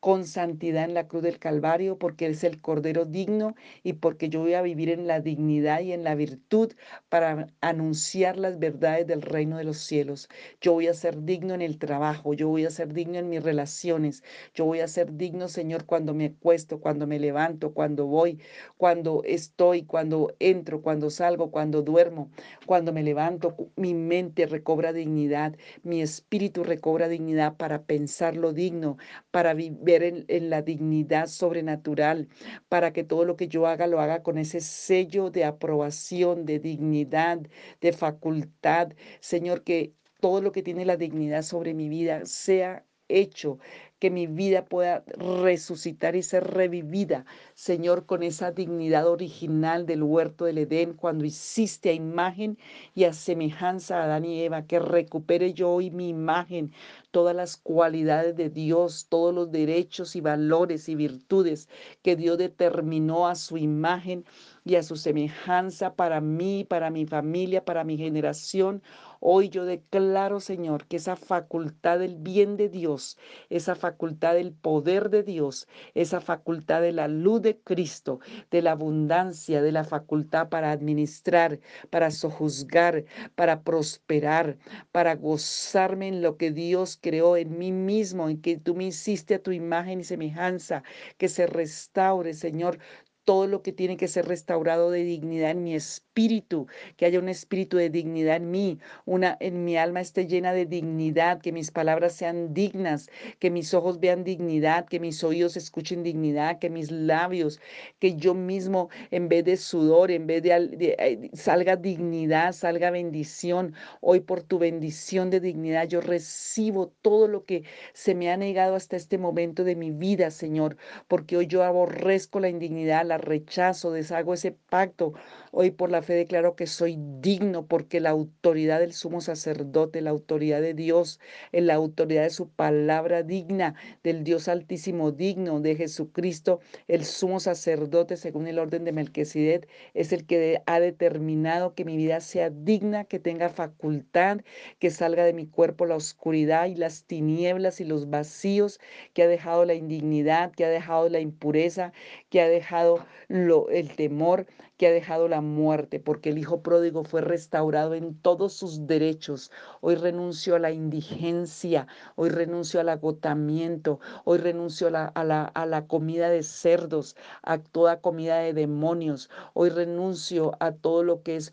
con 0.02 0.26
santidad 0.26 0.82
en 0.82 0.94
la 0.94 1.06
cruz 1.06 1.23
del 1.23 1.38
Calvario, 1.38 1.97
porque 1.97 2.26
es 2.26 2.42
el 2.42 2.61
Cordero 2.61 3.04
digno 3.04 3.54
y 3.85 3.92
porque 3.92 4.28
yo 4.28 4.40
voy 4.40 4.54
a 4.54 4.61
vivir 4.61 4.90
en 4.90 5.06
la 5.06 5.21
dignidad 5.21 5.80
y 5.80 5.92
en 5.92 6.02
la 6.02 6.16
virtud 6.16 6.73
para 7.09 7.47
anunciar 7.61 8.37
las 8.37 8.59
verdades 8.59 9.06
del 9.06 9.23
reino 9.23 9.59
de 9.59 9.62
los 9.62 9.78
cielos. 9.78 10.28
Yo 10.61 10.73
voy 10.73 10.88
a 10.88 10.94
ser 10.94 11.23
digno 11.23 11.54
en 11.54 11.62
el 11.62 11.78
trabajo, 11.78 12.35
yo 12.35 12.49
voy 12.49 12.64
a 12.64 12.71
ser 12.71 12.92
digno 12.92 13.17
en 13.21 13.28
mis 13.28 13.45
relaciones, 13.45 14.25
yo 14.54 14.65
voy 14.65 14.80
a 14.80 14.88
ser 14.88 15.17
digno, 15.17 15.47
Señor, 15.47 15.86
cuando 15.86 16.15
me 16.15 16.26
acuesto, 16.26 16.80
cuando 16.80 17.06
me 17.06 17.21
levanto, 17.21 17.73
cuando 17.73 18.06
voy, 18.06 18.41
cuando 18.76 19.23
estoy, 19.25 19.84
cuando 19.84 20.34
entro, 20.41 20.82
cuando 20.82 21.10
salgo, 21.10 21.52
cuando 21.52 21.80
duermo, 21.82 22.28
cuando 22.67 22.93
me 22.93 23.04
levanto, 23.04 23.54
mi 23.76 23.95
mente 23.95 24.47
recobra 24.47 24.93
dignidad, 24.93 25.54
mi 25.84 26.02
espíritu 26.02 26.65
recobra 26.65 27.06
dignidad 27.06 27.56
para 27.56 27.84
pensar 27.84 28.34
lo 28.36 28.52
digno, 28.52 28.97
para 29.30 29.54
vivir 29.54 29.92
en, 30.02 30.50
la 30.50 30.63
dignidad 30.63 31.26
sobrenatural, 31.26 32.28
para 32.69 32.93
que 32.93 33.05
todo 33.05 33.25
lo 33.25 33.37
que 33.37 33.49
yo 33.49 33.67
haga 33.67 33.87
lo 33.87 34.00
haga 34.00 34.23
con 34.23 34.39
ese 34.39 34.61
sello 34.61 35.31
de 35.31 35.45
aprobación, 35.45 36.47
de 36.47 36.59
dignidad, 36.59 37.41
de 37.81 37.93
facultad. 37.93 38.93
Señor, 39.21 39.63
que 39.65 39.93
todo 40.21 40.41
lo 40.41 40.52
que 40.52 40.63
tiene 40.63 40.85
la 40.87 40.97
dignidad 40.97 41.43
sobre 41.43 41.75
mi 41.75 41.89
vida 41.89 42.25
sea 42.25 42.87
hecho 43.09 43.59
que 44.02 44.10
mi 44.10 44.26
vida 44.26 44.65
pueda 44.65 45.04
resucitar 45.17 46.17
y 46.17 46.25
ser 46.25 46.43
revivida, 46.43 47.25
Señor, 47.54 48.04
con 48.04 48.25
esa 48.25 48.50
dignidad 48.50 49.06
original 49.06 49.86
del 49.86 50.02
huerto 50.02 50.45
del 50.45 50.58
Edén, 50.58 50.95
cuando 50.95 51.25
hiciste 51.25 51.91
a 51.91 51.93
imagen 51.93 52.58
y 52.97 53.04
a 53.04 53.12
semejanza 53.12 54.00
a 54.00 54.04
Adán 54.06 54.25
y 54.25 54.43
Eva, 54.43 54.67
que 54.67 54.80
recupere 54.80 55.54
yo 55.54 55.71
hoy 55.71 55.93
mi 55.93 56.08
imagen, 56.08 56.73
todas 57.12 57.36
las 57.36 57.56
cualidades 57.56 58.34
de 58.34 58.50
Dios, 58.50 59.06
todos 59.08 59.32
los 59.32 59.52
derechos 59.52 60.17
y 60.17 60.21
valores 60.21 60.88
y 60.88 60.97
virtudes 60.97 61.69
que 62.02 62.17
Dios 62.17 62.38
determinó 62.38 63.28
a 63.28 63.36
su 63.36 63.56
imagen 63.56 64.25
y 64.65 64.75
a 64.75 64.82
su 64.82 64.97
semejanza 64.97 65.95
para 65.95 66.21
mí, 66.21 66.65
para 66.65 66.91
mi 66.91 67.06
familia, 67.06 67.65
para 67.65 67.84
mi 67.84 67.97
generación. 67.97 68.82
Hoy 69.25 69.50
yo 69.50 69.65
declaro, 69.65 70.41
Señor, 70.41 70.89
que 70.89 70.97
esa 70.97 71.15
facultad 71.15 72.00
del 72.00 72.17
bien 72.17 72.56
de 72.56 72.69
Dios, 72.69 73.19
esa 73.50 73.76
facultad 73.76 74.35
del 74.35 74.52
poder 74.52 75.11
de 75.11 75.23
Dios, 75.23 75.69
esa 75.95 76.21
facultad 76.21 76.82
de 76.82 76.91
la 76.91 77.06
luz 77.06 77.41
de 77.41 77.56
Cristo, 77.56 78.19
de 78.50 78.63
la 78.63 78.73
abundancia, 78.73 79.63
de 79.63 79.71
la 79.71 79.85
facultad 79.85 80.49
para 80.49 80.73
administrar, 80.73 81.61
para 81.89 82.11
sojuzgar, 82.11 83.04
para 83.37 83.63
prosperar, 83.63 84.58
para 84.91 85.15
gozarme 85.15 86.08
en 86.08 86.21
lo 86.21 86.37
que 86.37 86.50
Dios 86.50 86.99
creó 87.00 87.37
en 87.37 87.56
mí 87.56 87.71
mismo, 87.71 88.28
en 88.28 88.43
que 88.43 88.56
tú 88.56 88.75
me 88.75 88.87
hiciste 88.87 89.37
a 89.37 89.43
tu 89.43 89.52
imagen 89.52 90.00
y 90.00 90.04
semejanza, 90.04 90.82
que 91.17 91.28
se 91.28 91.47
restaure, 91.47 92.35
Señor, 92.35 92.80
todo 93.25 93.47
lo 93.47 93.63
que 93.63 93.73
tiene 93.73 93.97
que 93.97 94.08
ser 94.08 94.26
restaurado 94.26 94.91
de 94.91 95.04
dignidad 95.04 95.52
en 95.52 95.63
mi 95.63 95.75
espíritu, 95.75 96.11
que 96.14 97.06
haya 97.06 97.18
un 97.18 97.28
espíritu 97.28 97.78
de 97.78 97.88
dignidad 97.88 98.36
en 98.36 98.50
mí, 98.50 98.78
una 99.06 99.36
en 99.40 99.64
mi 99.64 99.76
alma 99.76 100.00
esté 100.00 100.26
llena 100.26 100.52
de 100.52 100.66
dignidad, 100.66 101.40
que 101.40 101.52
mis 101.52 101.70
palabras 101.70 102.12
sean 102.12 102.52
dignas, 102.52 103.08
que 103.38 103.50
mis 103.50 103.72
ojos 103.72 103.98
vean 103.98 104.22
dignidad, 104.22 104.86
que 104.86 105.00
mis 105.00 105.25
oídos 105.25 105.56
escuchen 105.56 106.02
dignidad, 106.02 106.58
que 106.58 106.68
mis 106.68 106.90
labios, 106.90 107.60
que 107.98 108.14
yo 108.14 108.34
mismo 108.34 108.90
en 109.10 109.28
vez 109.28 109.44
de 109.44 109.56
sudor, 109.56 110.10
en 110.10 110.26
vez 110.26 110.42
de, 110.42 111.30
salga 111.32 111.76
dignidad, 111.76 112.52
salga 112.52 112.90
bendición. 112.90 113.75
Hoy 114.00 114.20
por 114.20 114.42
tu 114.42 114.58
bendición 114.58 115.30
de 115.30 115.40
dignidad 115.40 115.88
yo 115.88 116.00
recibo 116.02 116.92
todo 117.00 117.26
lo 117.26 117.44
que 117.46 117.64
se 117.94 118.14
me 118.14 118.30
ha 118.30 118.36
negado 118.36 118.75
hasta 118.75 118.96
este 118.96 119.16
momento 119.16 119.64
de 119.64 119.76
mi 119.76 119.90
vida, 119.90 120.30
Señor, 120.30 120.76
porque 121.08 121.38
hoy 121.38 121.46
yo 121.46 121.64
aborrezco 121.64 122.38
la 122.38 122.50
indignidad, 122.50 123.06
la 123.06 123.18
rechazo, 123.18 123.92
deshago 123.92 124.34
ese 124.34 124.52
pacto. 124.52 125.14
Hoy 125.52 125.70
por 125.70 125.90
la 125.90 126.01
fe 126.02 126.15
declaro 126.15 126.56
que 126.56 126.67
soy 126.67 126.99
digno 127.21 127.67
porque 127.67 128.00
la 128.00 128.10
autoridad 128.10 128.80
del 128.80 128.93
sumo 128.93 129.21
sacerdote, 129.21 130.00
la 130.00 130.10
autoridad 130.10 130.60
de 130.60 130.75
Dios, 130.75 131.21
la 131.52 131.75
autoridad 131.75 132.25
de 132.25 132.30
su 132.30 132.49
palabra 132.50 133.23
digna, 133.23 133.75
del 134.02 134.25
Dios 134.25 134.49
altísimo 134.49 135.12
digno, 135.12 135.60
de 135.60 135.76
Jesucristo, 135.76 136.60
el 136.88 137.04
sumo 137.04 137.41
sacerdote 137.41 138.17
según 138.17 138.47
el 138.47 138.58
orden 138.58 138.84
de 138.84 138.93
Melquisedec, 138.93 139.69
es 139.95 140.12
el 140.12 140.26
que 140.26 140.62
ha 140.67 140.80
determinado 140.80 141.75
que 141.75 141.84
mi 141.84 141.97
vida 141.97 142.21
sea 142.21 142.50
digna, 142.50 143.04
que 143.04 143.19
tenga 143.19 143.49
facultad, 143.49 144.41
que 144.78 144.91
salga 144.91 145.25
de 145.25 145.32
mi 145.32 145.47
cuerpo 145.47 145.86
la 145.86 145.97
oscuridad 145.97 146.67
y 146.67 146.75
las 146.75 147.04
tinieblas 147.04 147.80
y 147.80 147.84
los 147.84 148.10
vacíos, 148.10 148.80
que 149.15 149.23
ha 149.23 149.28
dejado 149.28 149.65
la 149.65 149.75
indignidad, 149.75 150.52
que 150.52 150.65
ha 150.65 150.69
dejado 150.69 151.08
la 151.08 151.21
impureza, 151.21 151.93
que 152.28 152.41
ha 152.41 152.49
dejado 152.49 153.06
el 153.28 153.95
temor 153.97 154.47
que 154.82 154.88
ha 154.88 154.90
dejado 154.90 155.28
la 155.28 155.40
muerte, 155.40 156.00
porque 156.00 156.30
el 156.30 156.38
Hijo 156.38 156.60
pródigo 156.60 157.04
fue 157.04 157.21
restaurado 157.21 157.95
en 157.95 158.16
todos 158.16 158.52
sus 158.52 158.88
derechos. 158.88 159.52
Hoy 159.80 159.95
renuncio 159.95 160.56
a 160.56 160.58
la 160.58 160.73
indigencia, 160.73 161.86
hoy 162.16 162.30
renuncio 162.30 162.80
al 162.80 162.88
agotamiento, 162.88 164.00
hoy 164.25 164.38
renuncio 164.38 164.88
a 164.88 164.90
la, 164.90 165.04
a 165.04 165.23
la, 165.23 165.45
a 165.45 165.66
la 165.66 165.86
comida 165.86 166.30
de 166.30 166.42
cerdos, 166.42 167.14
a 167.45 167.58
toda 167.58 168.00
comida 168.00 168.38
de 168.38 168.54
demonios, 168.54 169.30
hoy 169.54 169.68
renuncio 169.68 170.56
a 170.58 170.73
todo 170.73 171.04
lo 171.04 171.23
que 171.23 171.36
es 171.36 171.52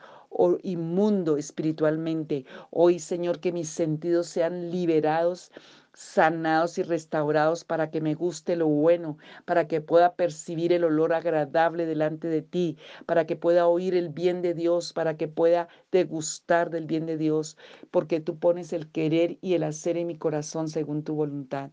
inmundo 0.63 1.37
espiritualmente. 1.37 2.45
Hoy, 2.71 2.97
Señor, 2.97 3.39
que 3.39 3.51
mis 3.51 3.69
sentidos 3.69 4.25
sean 4.25 4.71
liberados 4.71 5.51
sanados 5.99 6.77
y 6.77 6.83
restaurados 6.83 7.65
para 7.65 7.91
que 7.91 7.99
me 7.99 8.13
guste 8.15 8.55
lo 8.55 8.67
bueno, 8.67 9.17
para 9.45 9.67
que 9.67 9.81
pueda 9.81 10.15
percibir 10.15 10.71
el 10.71 10.85
olor 10.85 11.13
agradable 11.13 11.85
delante 11.85 12.29
de 12.29 12.41
ti, 12.41 12.77
para 13.05 13.25
que 13.25 13.35
pueda 13.35 13.67
oír 13.67 13.95
el 13.95 14.07
bien 14.09 14.41
de 14.41 14.53
Dios, 14.53 14.93
para 14.93 15.17
que 15.17 15.27
pueda 15.27 15.67
degustar 15.91 16.69
del 16.69 16.85
bien 16.85 17.05
de 17.05 17.17
Dios, 17.17 17.57
porque 17.91 18.21
tú 18.21 18.39
pones 18.39 18.71
el 18.71 18.89
querer 18.91 19.37
y 19.41 19.55
el 19.55 19.63
hacer 19.63 19.97
en 19.97 20.07
mi 20.07 20.17
corazón 20.17 20.69
según 20.69 21.03
tu 21.03 21.15
voluntad. 21.15 21.71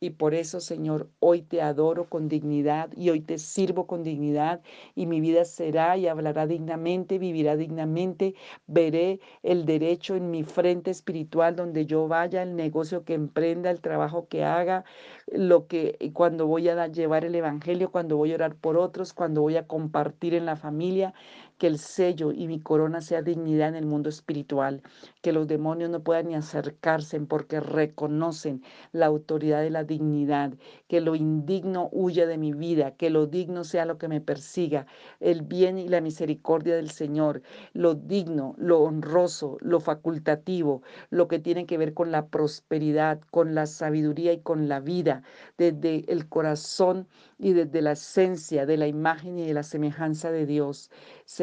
Y 0.00 0.10
por 0.10 0.34
eso, 0.34 0.60
Señor, 0.60 1.10
hoy 1.18 1.42
te 1.42 1.60
adoro 1.60 2.08
con 2.08 2.28
dignidad 2.28 2.90
y 2.96 3.10
hoy 3.10 3.20
te 3.20 3.36
sirvo 3.38 3.88
con 3.88 4.04
dignidad 4.04 4.60
y 4.94 5.06
mi 5.06 5.20
vida 5.20 5.44
será 5.44 5.96
y 5.96 6.06
hablará 6.06 6.46
dignamente, 6.46 7.18
vivirá 7.18 7.56
dignamente. 7.56 8.36
Veré 8.68 9.18
el 9.42 9.64
derecho 9.64 10.14
en 10.14 10.30
mi 10.30 10.44
frente 10.44 10.92
espiritual 10.92 11.56
donde 11.56 11.84
yo 11.84 12.06
vaya, 12.06 12.44
el 12.44 12.54
negocio 12.54 13.04
que 13.04 13.14
emprenda, 13.14 13.70
el 13.72 13.80
trabajo 13.80 14.28
que 14.28 14.44
haga, 14.44 14.84
lo 15.26 15.66
que 15.66 16.12
cuando 16.12 16.46
voy 16.46 16.68
a 16.68 16.86
llevar 16.86 17.24
el 17.24 17.34
evangelio, 17.34 17.90
cuando 17.90 18.16
voy 18.16 18.30
a 18.32 18.36
orar 18.36 18.54
por 18.54 18.76
otros, 18.76 19.12
cuando 19.12 19.42
voy 19.42 19.56
a 19.56 19.66
compartir 19.66 20.34
en 20.34 20.46
la 20.46 20.54
familia, 20.54 21.12
que 21.58 21.66
el 21.66 21.78
sello 21.78 22.32
y 22.32 22.46
mi 22.46 22.60
corona 22.60 23.00
sea 23.00 23.22
dignidad 23.22 23.68
en 23.68 23.74
el 23.74 23.86
mundo 23.86 24.08
espiritual, 24.08 24.82
que 25.20 25.32
los 25.32 25.46
demonios 25.46 25.90
no 25.90 26.02
puedan 26.02 26.28
ni 26.28 26.34
acercarse 26.34 27.18
porque 27.26 27.60
reconocen 27.60 28.62
la 28.92 29.06
autoridad 29.06 29.62
de 29.62 29.70
la 29.70 29.84
dignidad, 29.84 30.52
que 30.88 31.00
lo 31.00 31.14
indigno 31.14 31.88
huya 31.92 32.26
de 32.26 32.38
mi 32.38 32.52
vida, 32.52 32.92
que 32.92 33.10
lo 33.10 33.26
digno 33.26 33.64
sea 33.64 33.84
lo 33.84 33.98
que 33.98 34.08
me 34.08 34.20
persiga, 34.20 34.86
el 35.20 35.42
bien 35.42 35.78
y 35.78 35.88
la 35.88 36.00
misericordia 36.00 36.76
del 36.76 36.90
Señor, 36.90 37.42
lo 37.72 37.94
digno, 37.94 38.54
lo 38.56 38.80
honroso, 38.80 39.58
lo 39.60 39.80
facultativo, 39.80 40.82
lo 41.10 41.28
que 41.28 41.38
tiene 41.38 41.66
que 41.66 41.78
ver 41.78 41.94
con 41.94 42.10
la 42.10 42.28
prosperidad, 42.28 43.20
con 43.30 43.54
la 43.54 43.66
sabiduría 43.66 44.32
y 44.32 44.40
con 44.40 44.68
la 44.68 44.80
vida, 44.80 45.22
desde 45.56 46.04
el 46.08 46.28
corazón 46.28 47.08
y 47.38 47.52
desde 47.52 47.82
la 47.82 47.92
esencia 47.92 48.66
de 48.66 48.76
la 48.76 48.86
imagen 48.86 49.38
y 49.38 49.46
de 49.46 49.54
la 49.54 49.62
semejanza 49.62 50.30
de 50.30 50.46
Dios. 50.46 50.90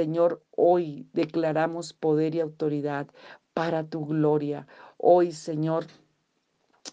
Señor, 0.06 0.46
hoy 0.52 1.10
declaramos 1.14 1.94
poder 1.94 2.36
y 2.36 2.40
autoridad 2.40 3.08
para 3.56 3.90
tu 3.90 4.06
gloria. 4.06 4.68
Hoy, 4.98 5.32
Señor, 5.32 5.88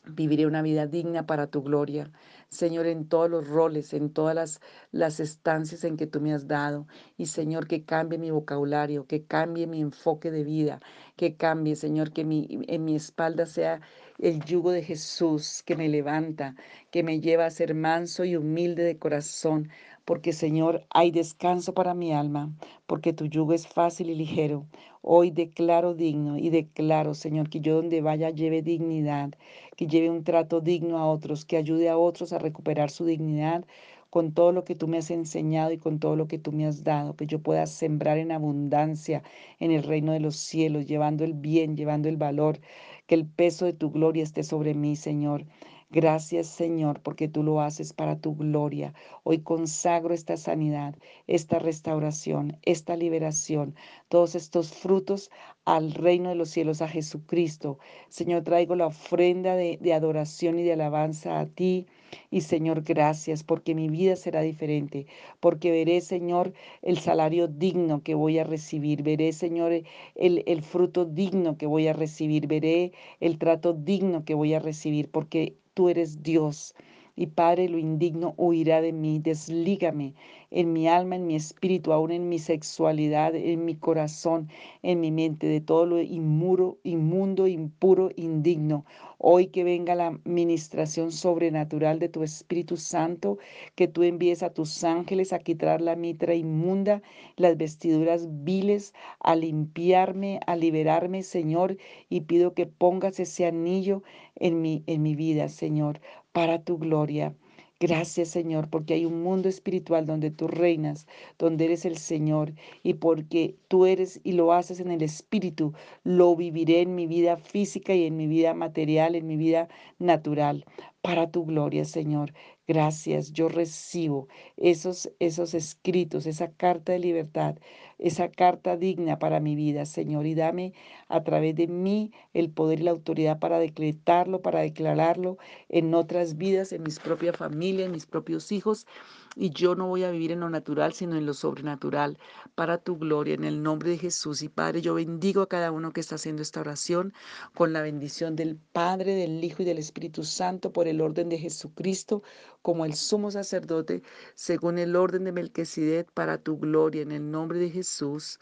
Viviré 0.07 0.47
una 0.47 0.63
vida 0.63 0.87
digna 0.87 1.27
para 1.27 1.49
tu 1.49 1.63
gloria, 1.63 2.11
Señor, 2.49 2.87
en 2.87 3.09
todos 3.09 3.31
los 3.31 3.47
roles, 3.47 3.93
en 3.93 4.11
todas 4.11 4.61
las, 4.91 5.21
estancias 5.21 5.85
en 5.85 5.97
que 5.97 6.07
tú 6.07 6.21
me 6.21 6.33
has 6.33 6.49
dado. 6.49 6.87
Y 7.17 7.27
Señor, 7.27 7.69
que 7.69 7.85
cambie 7.85 8.19
mi 8.19 8.31
vocabulario, 8.31 9.07
que 9.07 9.27
cambie 9.27 9.67
mi 9.67 9.81
enfoque 9.81 10.31
de 10.31 10.45
vida, 10.45 10.81
que 11.15 11.37
cambie, 11.37 11.77
Señor, 11.77 12.13
que 12.13 12.23
en 12.23 12.85
mi 12.85 12.97
espalda 12.97 13.47
sea 13.47 13.81
el 14.19 14.43
yugo 14.45 14.73
de 14.73 14.83
Jesús 14.83 15.63
que 15.63 15.77
me 15.77 15.89
levanta, 15.89 16.57
que 16.91 17.03
me 17.03 17.21
lleva 17.21 17.47
a 17.47 17.51
ser 17.51 17.75
manso 17.75 18.25
y 18.25 18.35
humilde 18.35 18.83
de 18.83 18.99
corazón, 18.99 19.69
porque 20.05 20.33
Señor, 20.33 20.85
hay 20.91 21.11
descanso 21.11 21.75
para 21.75 21.95
mi 21.95 22.13
alma, 22.13 22.51
porque 22.87 23.13
tu 23.13 23.27
yugo 23.27 23.53
es 23.53 23.67
fácil 23.67 24.11
y 24.11 24.15
ligero. 24.15 24.67
Hoy 25.03 25.31
declaro 25.31 25.95
digno 25.95 26.39
y 26.39 26.51
declaro, 26.51 27.15
Señor, 27.15 27.51
que 27.51 27.61
yo 27.61 27.77
donde 27.77 28.01
vaya 28.03 28.31
lleve 28.31 28.63
dignidad, 28.63 29.31
que 29.77 29.87
lleve 29.87 30.11
un 30.11 30.25
trato 30.25 30.61
digno 30.61 30.99
a 30.99 31.07
otros, 31.07 31.45
que 31.45 31.57
ayude 31.57 31.89
a 31.89 31.99
otros 31.99 32.33
a 32.33 32.39
recuperar 32.39 32.91
su 32.91 33.05
dignidad 33.05 33.65
con 34.11 34.33
todo 34.33 34.53
lo 34.53 34.65
que 34.65 34.75
tú 34.75 34.89
me 34.89 34.99
has 34.99 35.11
enseñado 35.11 35.73
y 35.73 35.79
con 35.79 35.99
todo 35.99 36.17
lo 36.17 36.29
que 36.29 36.39
tú 36.39 36.53
me 36.53 36.67
has 36.67 36.85
dado, 36.85 37.17
que 37.17 37.27
yo 37.27 37.41
pueda 37.41 37.67
sembrar 37.67 38.19
en 38.19 38.31
abundancia 38.31 39.23
en 39.59 39.71
el 39.73 39.83
reino 39.83 40.13
de 40.13 40.21
los 40.21 40.37
cielos, 40.37 40.87
llevando 40.87 41.25
el 41.25 41.33
bien, 41.33 41.77
llevando 41.77 42.09
el 42.11 42.19
valor, 42.19 42.61
que 43.07 43.15
el 43.15 43.27
peso 43.27 43.65
de 43.65 43.73
tu 43.73 43.91
gloria 43.91 44.23
esté 44.23 44.43
sobre 44.45 44.75
mí, 44.75 44.97
Señor. 44.97 45.47
Gracias 45.93 46.47
Señor, 46.47 47.01
porque 47.03 47.29
tú 47.29 47.43
lo 47.43 47.61
haces 47.61 47.93
para 47.93 48.19
tu 48.19 48.35
gloria. 48.35 48.95
Hoy 49.25 49.41
consagro 49.43 50.15
esta 50.15 50.39
sanidad, 50.39 50.95
esta 51.27 51.59
restauración, 51.59 52.57
esta 52.63 52.97
liberación, 52.97 53.75
todos 54.09 54.35
estos 54.35 54.73
frutos 54.73 55.31
al 55.67 55.93
reino 55.93 56.31
de 56.31 56.35
los 56.35 56.49
cielos, 56.49 56.81
a 56.81 56.89
Jesucristo. 56.89 57.79
Señor, 58.09 58.43
traigo 58.43 58.75
la 58.75 58.87
ofrenda 58.87 59.55
de, 59.55 59.93
adoración 59.93 60.59
y 60.59 60.63
de 60.63 60.73
alabanza 60.73 61.39
a 61.41 61.47
ti. 61.47 61.87
Y 62.31 62.41
Señor, 62.41 62.83
gracias 62.85 63.45
porque 63.45 63.75
mi 63.75 63.89
vida 63.91 64.17
será 64.17 64.41
diferente, 64.41 65.07
porque 65.41 65.71
veré, 65.73 66.01
Señor, 66.01 66.55
el 66.81 66.99
salario 66.99 67.49
digno 67.49 68.03
que 68.03 68.15
voy 68.15 68.39
a 68.39 68.45
recibir, 68.45 69.03
veré, 69.03 69.33
Señor, 69.35 69.73
el, 70.15 70.43
el 70.47 70.63
fruto 70.63 71.05
digno 71.05 71.59
que 71.59 71.67
voy 71.67 71.87
a 71.89 71.93
recibir, 71.93 72.47
veré 72.47 72.93
el 73.21 73.39
trato 73.39 73.75
digno 73.75 74.25
que 74.25 74.35
voy 74.35 74.55
a 74.55 74.59
recibir, 74.59 75.11
porque 75.11 75.57
tú 75.75 75.89
eres 75.89 76.23
Dios. 76.23 76.75
Y 77.23 77.29
Padre, 77.29 77.69
lo 77.69 77.79
indigno 77.79 78.35
huirá 78.37 78.81
de 78.81 78.93
mí, 78.93 79.21
deslígame 79.21 80.13
en 80.51 80.73
mi 80.73 80.89
alma, 80.89 81.15
en 81.15 81.25
mi 81.29 81.37
espíritu, 81.37 81.93
aún 81.93 82.11
en 82.11 82.29
mi 82.29 82.41
sexualidad, 82.41 83.37
en 83.37 83.65
mi 83.65 83.77
corazón, 83.77 84.49
en 84.83 85.01
mi 85.01 85.13
mente, 85.13 85.47
de 85.47 85.61
todo 85.61 85.87
lo 85.87 86.01
inmuro, 86.01 86.79
inmundo, 86.83 87.47
impuro, 87.47 88.11
indigno. 88.17 88.85
Hoy 89.19 89.47
que 89.47 89.63
venga 89.63 89.95
la 89.95 90.19
ministración 90.25 91.13
sobrenatural 91.13 92.01
de 92.01 92.09
tu 92.09 92.25
Espíritu 92.25 92.77
Santo, 92.77 93.39
que 93.77 93.87
tú 93.87 94.03
envíes 94.03 94.43
a 94.43 94.53
tus 94.53 94.83
ángeles 94.83 95.33
a 95.33 95.39
quitar 95.39 95.81
la 95.81 95.95
mitra 95.95 96.35
inmunda, 96.35 97.03
las 97.37 97.57
vestiduras 97.57 98.27
viles, 98.43 98.95
a 99.21 99.37
limpiarme, 99.37 100.41
a 100.49 100.57
liberarme, 100.57 101.23
Señor, 101.23 101.77
y 102.09 102.23
pido 102.23 102.53
que 102.53 102.67
pongas 102.67 103.21
ese 103.21 103.47
anillo 103.47 104.03
en 104.35 104.61
mi, 104.61 104.83
en 104.89 105.03
mi 105.03 105.15
vida, 105.15 105.49
Señor, 105.49 106.01
para 106.33 106.63
tu 106.65 106.79
gloria. 106.79 107.35
Gracias 107.81 108.29
Señor, 108.29 108.71
porque 108.71 108.95
hay 108.95 109.05
un 109.07 109.23
mundo 109.23 109.49
espiritual 109.49 110.07
donde 110.07 110.31
tú 110.31 110.47
reinas, 110.47 111.07
donde 111.39 111.65
eres 111.65 111.85
el 111.85 111.99
Señor 111.99 112.55
y 112.85 112.95
porque 112.95 113.57
tú 113.69 113.87
eres 113.87 114.21
y 114.23 114.33
lo 114.33 114.53
haces 114.53 114.79
en 114.79 114.93
el 114.93 115.03
espíritu, 115.03 115.73
lo 116.05 116.37
viviré 116.37 116.83
en 116.83 116.95
mi 116.95 117.07
vida 117.09 117.37
física 117.37 117.95
y 117.95 118.07
en 118.07 118.17
mi 118.17 118.29
vida 118.29 118.55
material, 118.55 119.17
en 119.17 119.27
mi 119.27 119.37
vida 119.37 119.69
natural, 119.99 120.65
para 121.03 121.31
tu 121.33 121.45
gloria 121.45 121.85
Señor. 121.85 122.33
Gracias, 122.73 123.35
yo 123.35 123.51
recibo 123.51 124.29
esos, 124.57 125.11
esos 125.19 125.53
escritos, 125.53 126.25
esa 126.25 126.51
carta 126.53 126.93
de 126.93 127.01
libertad, 127.01 127.57
esa 127.99 128.31
carta 128.31 128.79
digna 128.79 129.19
para 129.19 129.41
mi 129.41 129.57
vida, 129.57 129.85
Señor, 129.85 130.25
y 130.25 130.35
dame 130.35 130.73
a 131.09 131.23
través 131.23 131.55
de 131.55 131.67
mí 131.67 132.13
el 132.33 132.51
poder 132.51 132.81
y 132.81 132.85
la 132.85 132.93
autoridad 132.93 133.39
para 133.39 133.59
decretarlo, 133.59 134.41
para 134.41 134.61
declararlo 134.61 135.37
en 135.69 135.95
otras 135.95 136.39
vidas, 136.39 136.73
en 136.73 136.83
mis 136.83 136.99
propias 136.99 137.37
familias, 137.37 137.87
en 137.87 137.93
mis 137.93 138.07
propios 138.07 138.51
hijos. 138.53 138.87
Y 139.35 139.51
yo 139.51 139.75
no 139.75 139.89
voy 139.89 140.05
a 140.05 140.11
vivir 140.11 140.33
en 140.33 140.41
lo 140.41 140.51
natural, 140.51 140.93
sino 140.93 141.17
en 141.17 141.27
lo 141.27 141.35
sobrenatural, 141.35 142.19
para 142.55 142.79
tu 142.79 142.99
gloria, 142.99 143.35
en 143.35 143.45
el 143.45 143.63
nombre 143.63 143.91
de 143.91 143.99
Jesús. 143.99 144.43
Y 144.43 144.49
Padre, 144.49 144.83
yo 144.83 144.95
bendigo 144.95 145.43
a 145.43 145.49
cada 145.49 145.73
uno 145.73 145.93
que 145.93 146.01
está 146.01 146.17
haciendo 146.17 146.43
esta 146.43 146.61
oración 146.61 147.15
con 147.55 147.73
la 147.73 147.83
bendición 147.83 148.37
del 148.37 148.57
Padre, 148.57 149.15
del 149.15 149.43
Hijo 149.43 149.63
y 149.63 149.67
del 149.67 149.79
Espíritu 149.79 150.25
Santo, 150.25 150.73
por 150.73 150.87
el 150.89 151.01
orden 151.01 151.29
de 151.29 151.39
Jesucristo, 151.39 152.23
como 152.61 152.85
el 152.85 152.95
sumo 152.95 153.31
sacerdote, 153.31 154.03
según 154.35 154.79
el 154.79 154.97
orden 154.97 155.25
de 155.25 155.33
Melquisedec, 155.33 156.11
para 156.13 156.39
tu 156.39 156.59
gloria, 156.59 157.03
en 157.03 157.13
el 157.13 157.31
nombre 157.31 157.59
de 157.59 157.71
Jesús. 157.71 158.39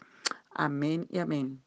Amén 0.53 1.07
y 1.09 1.19
amén. 1.19 1.61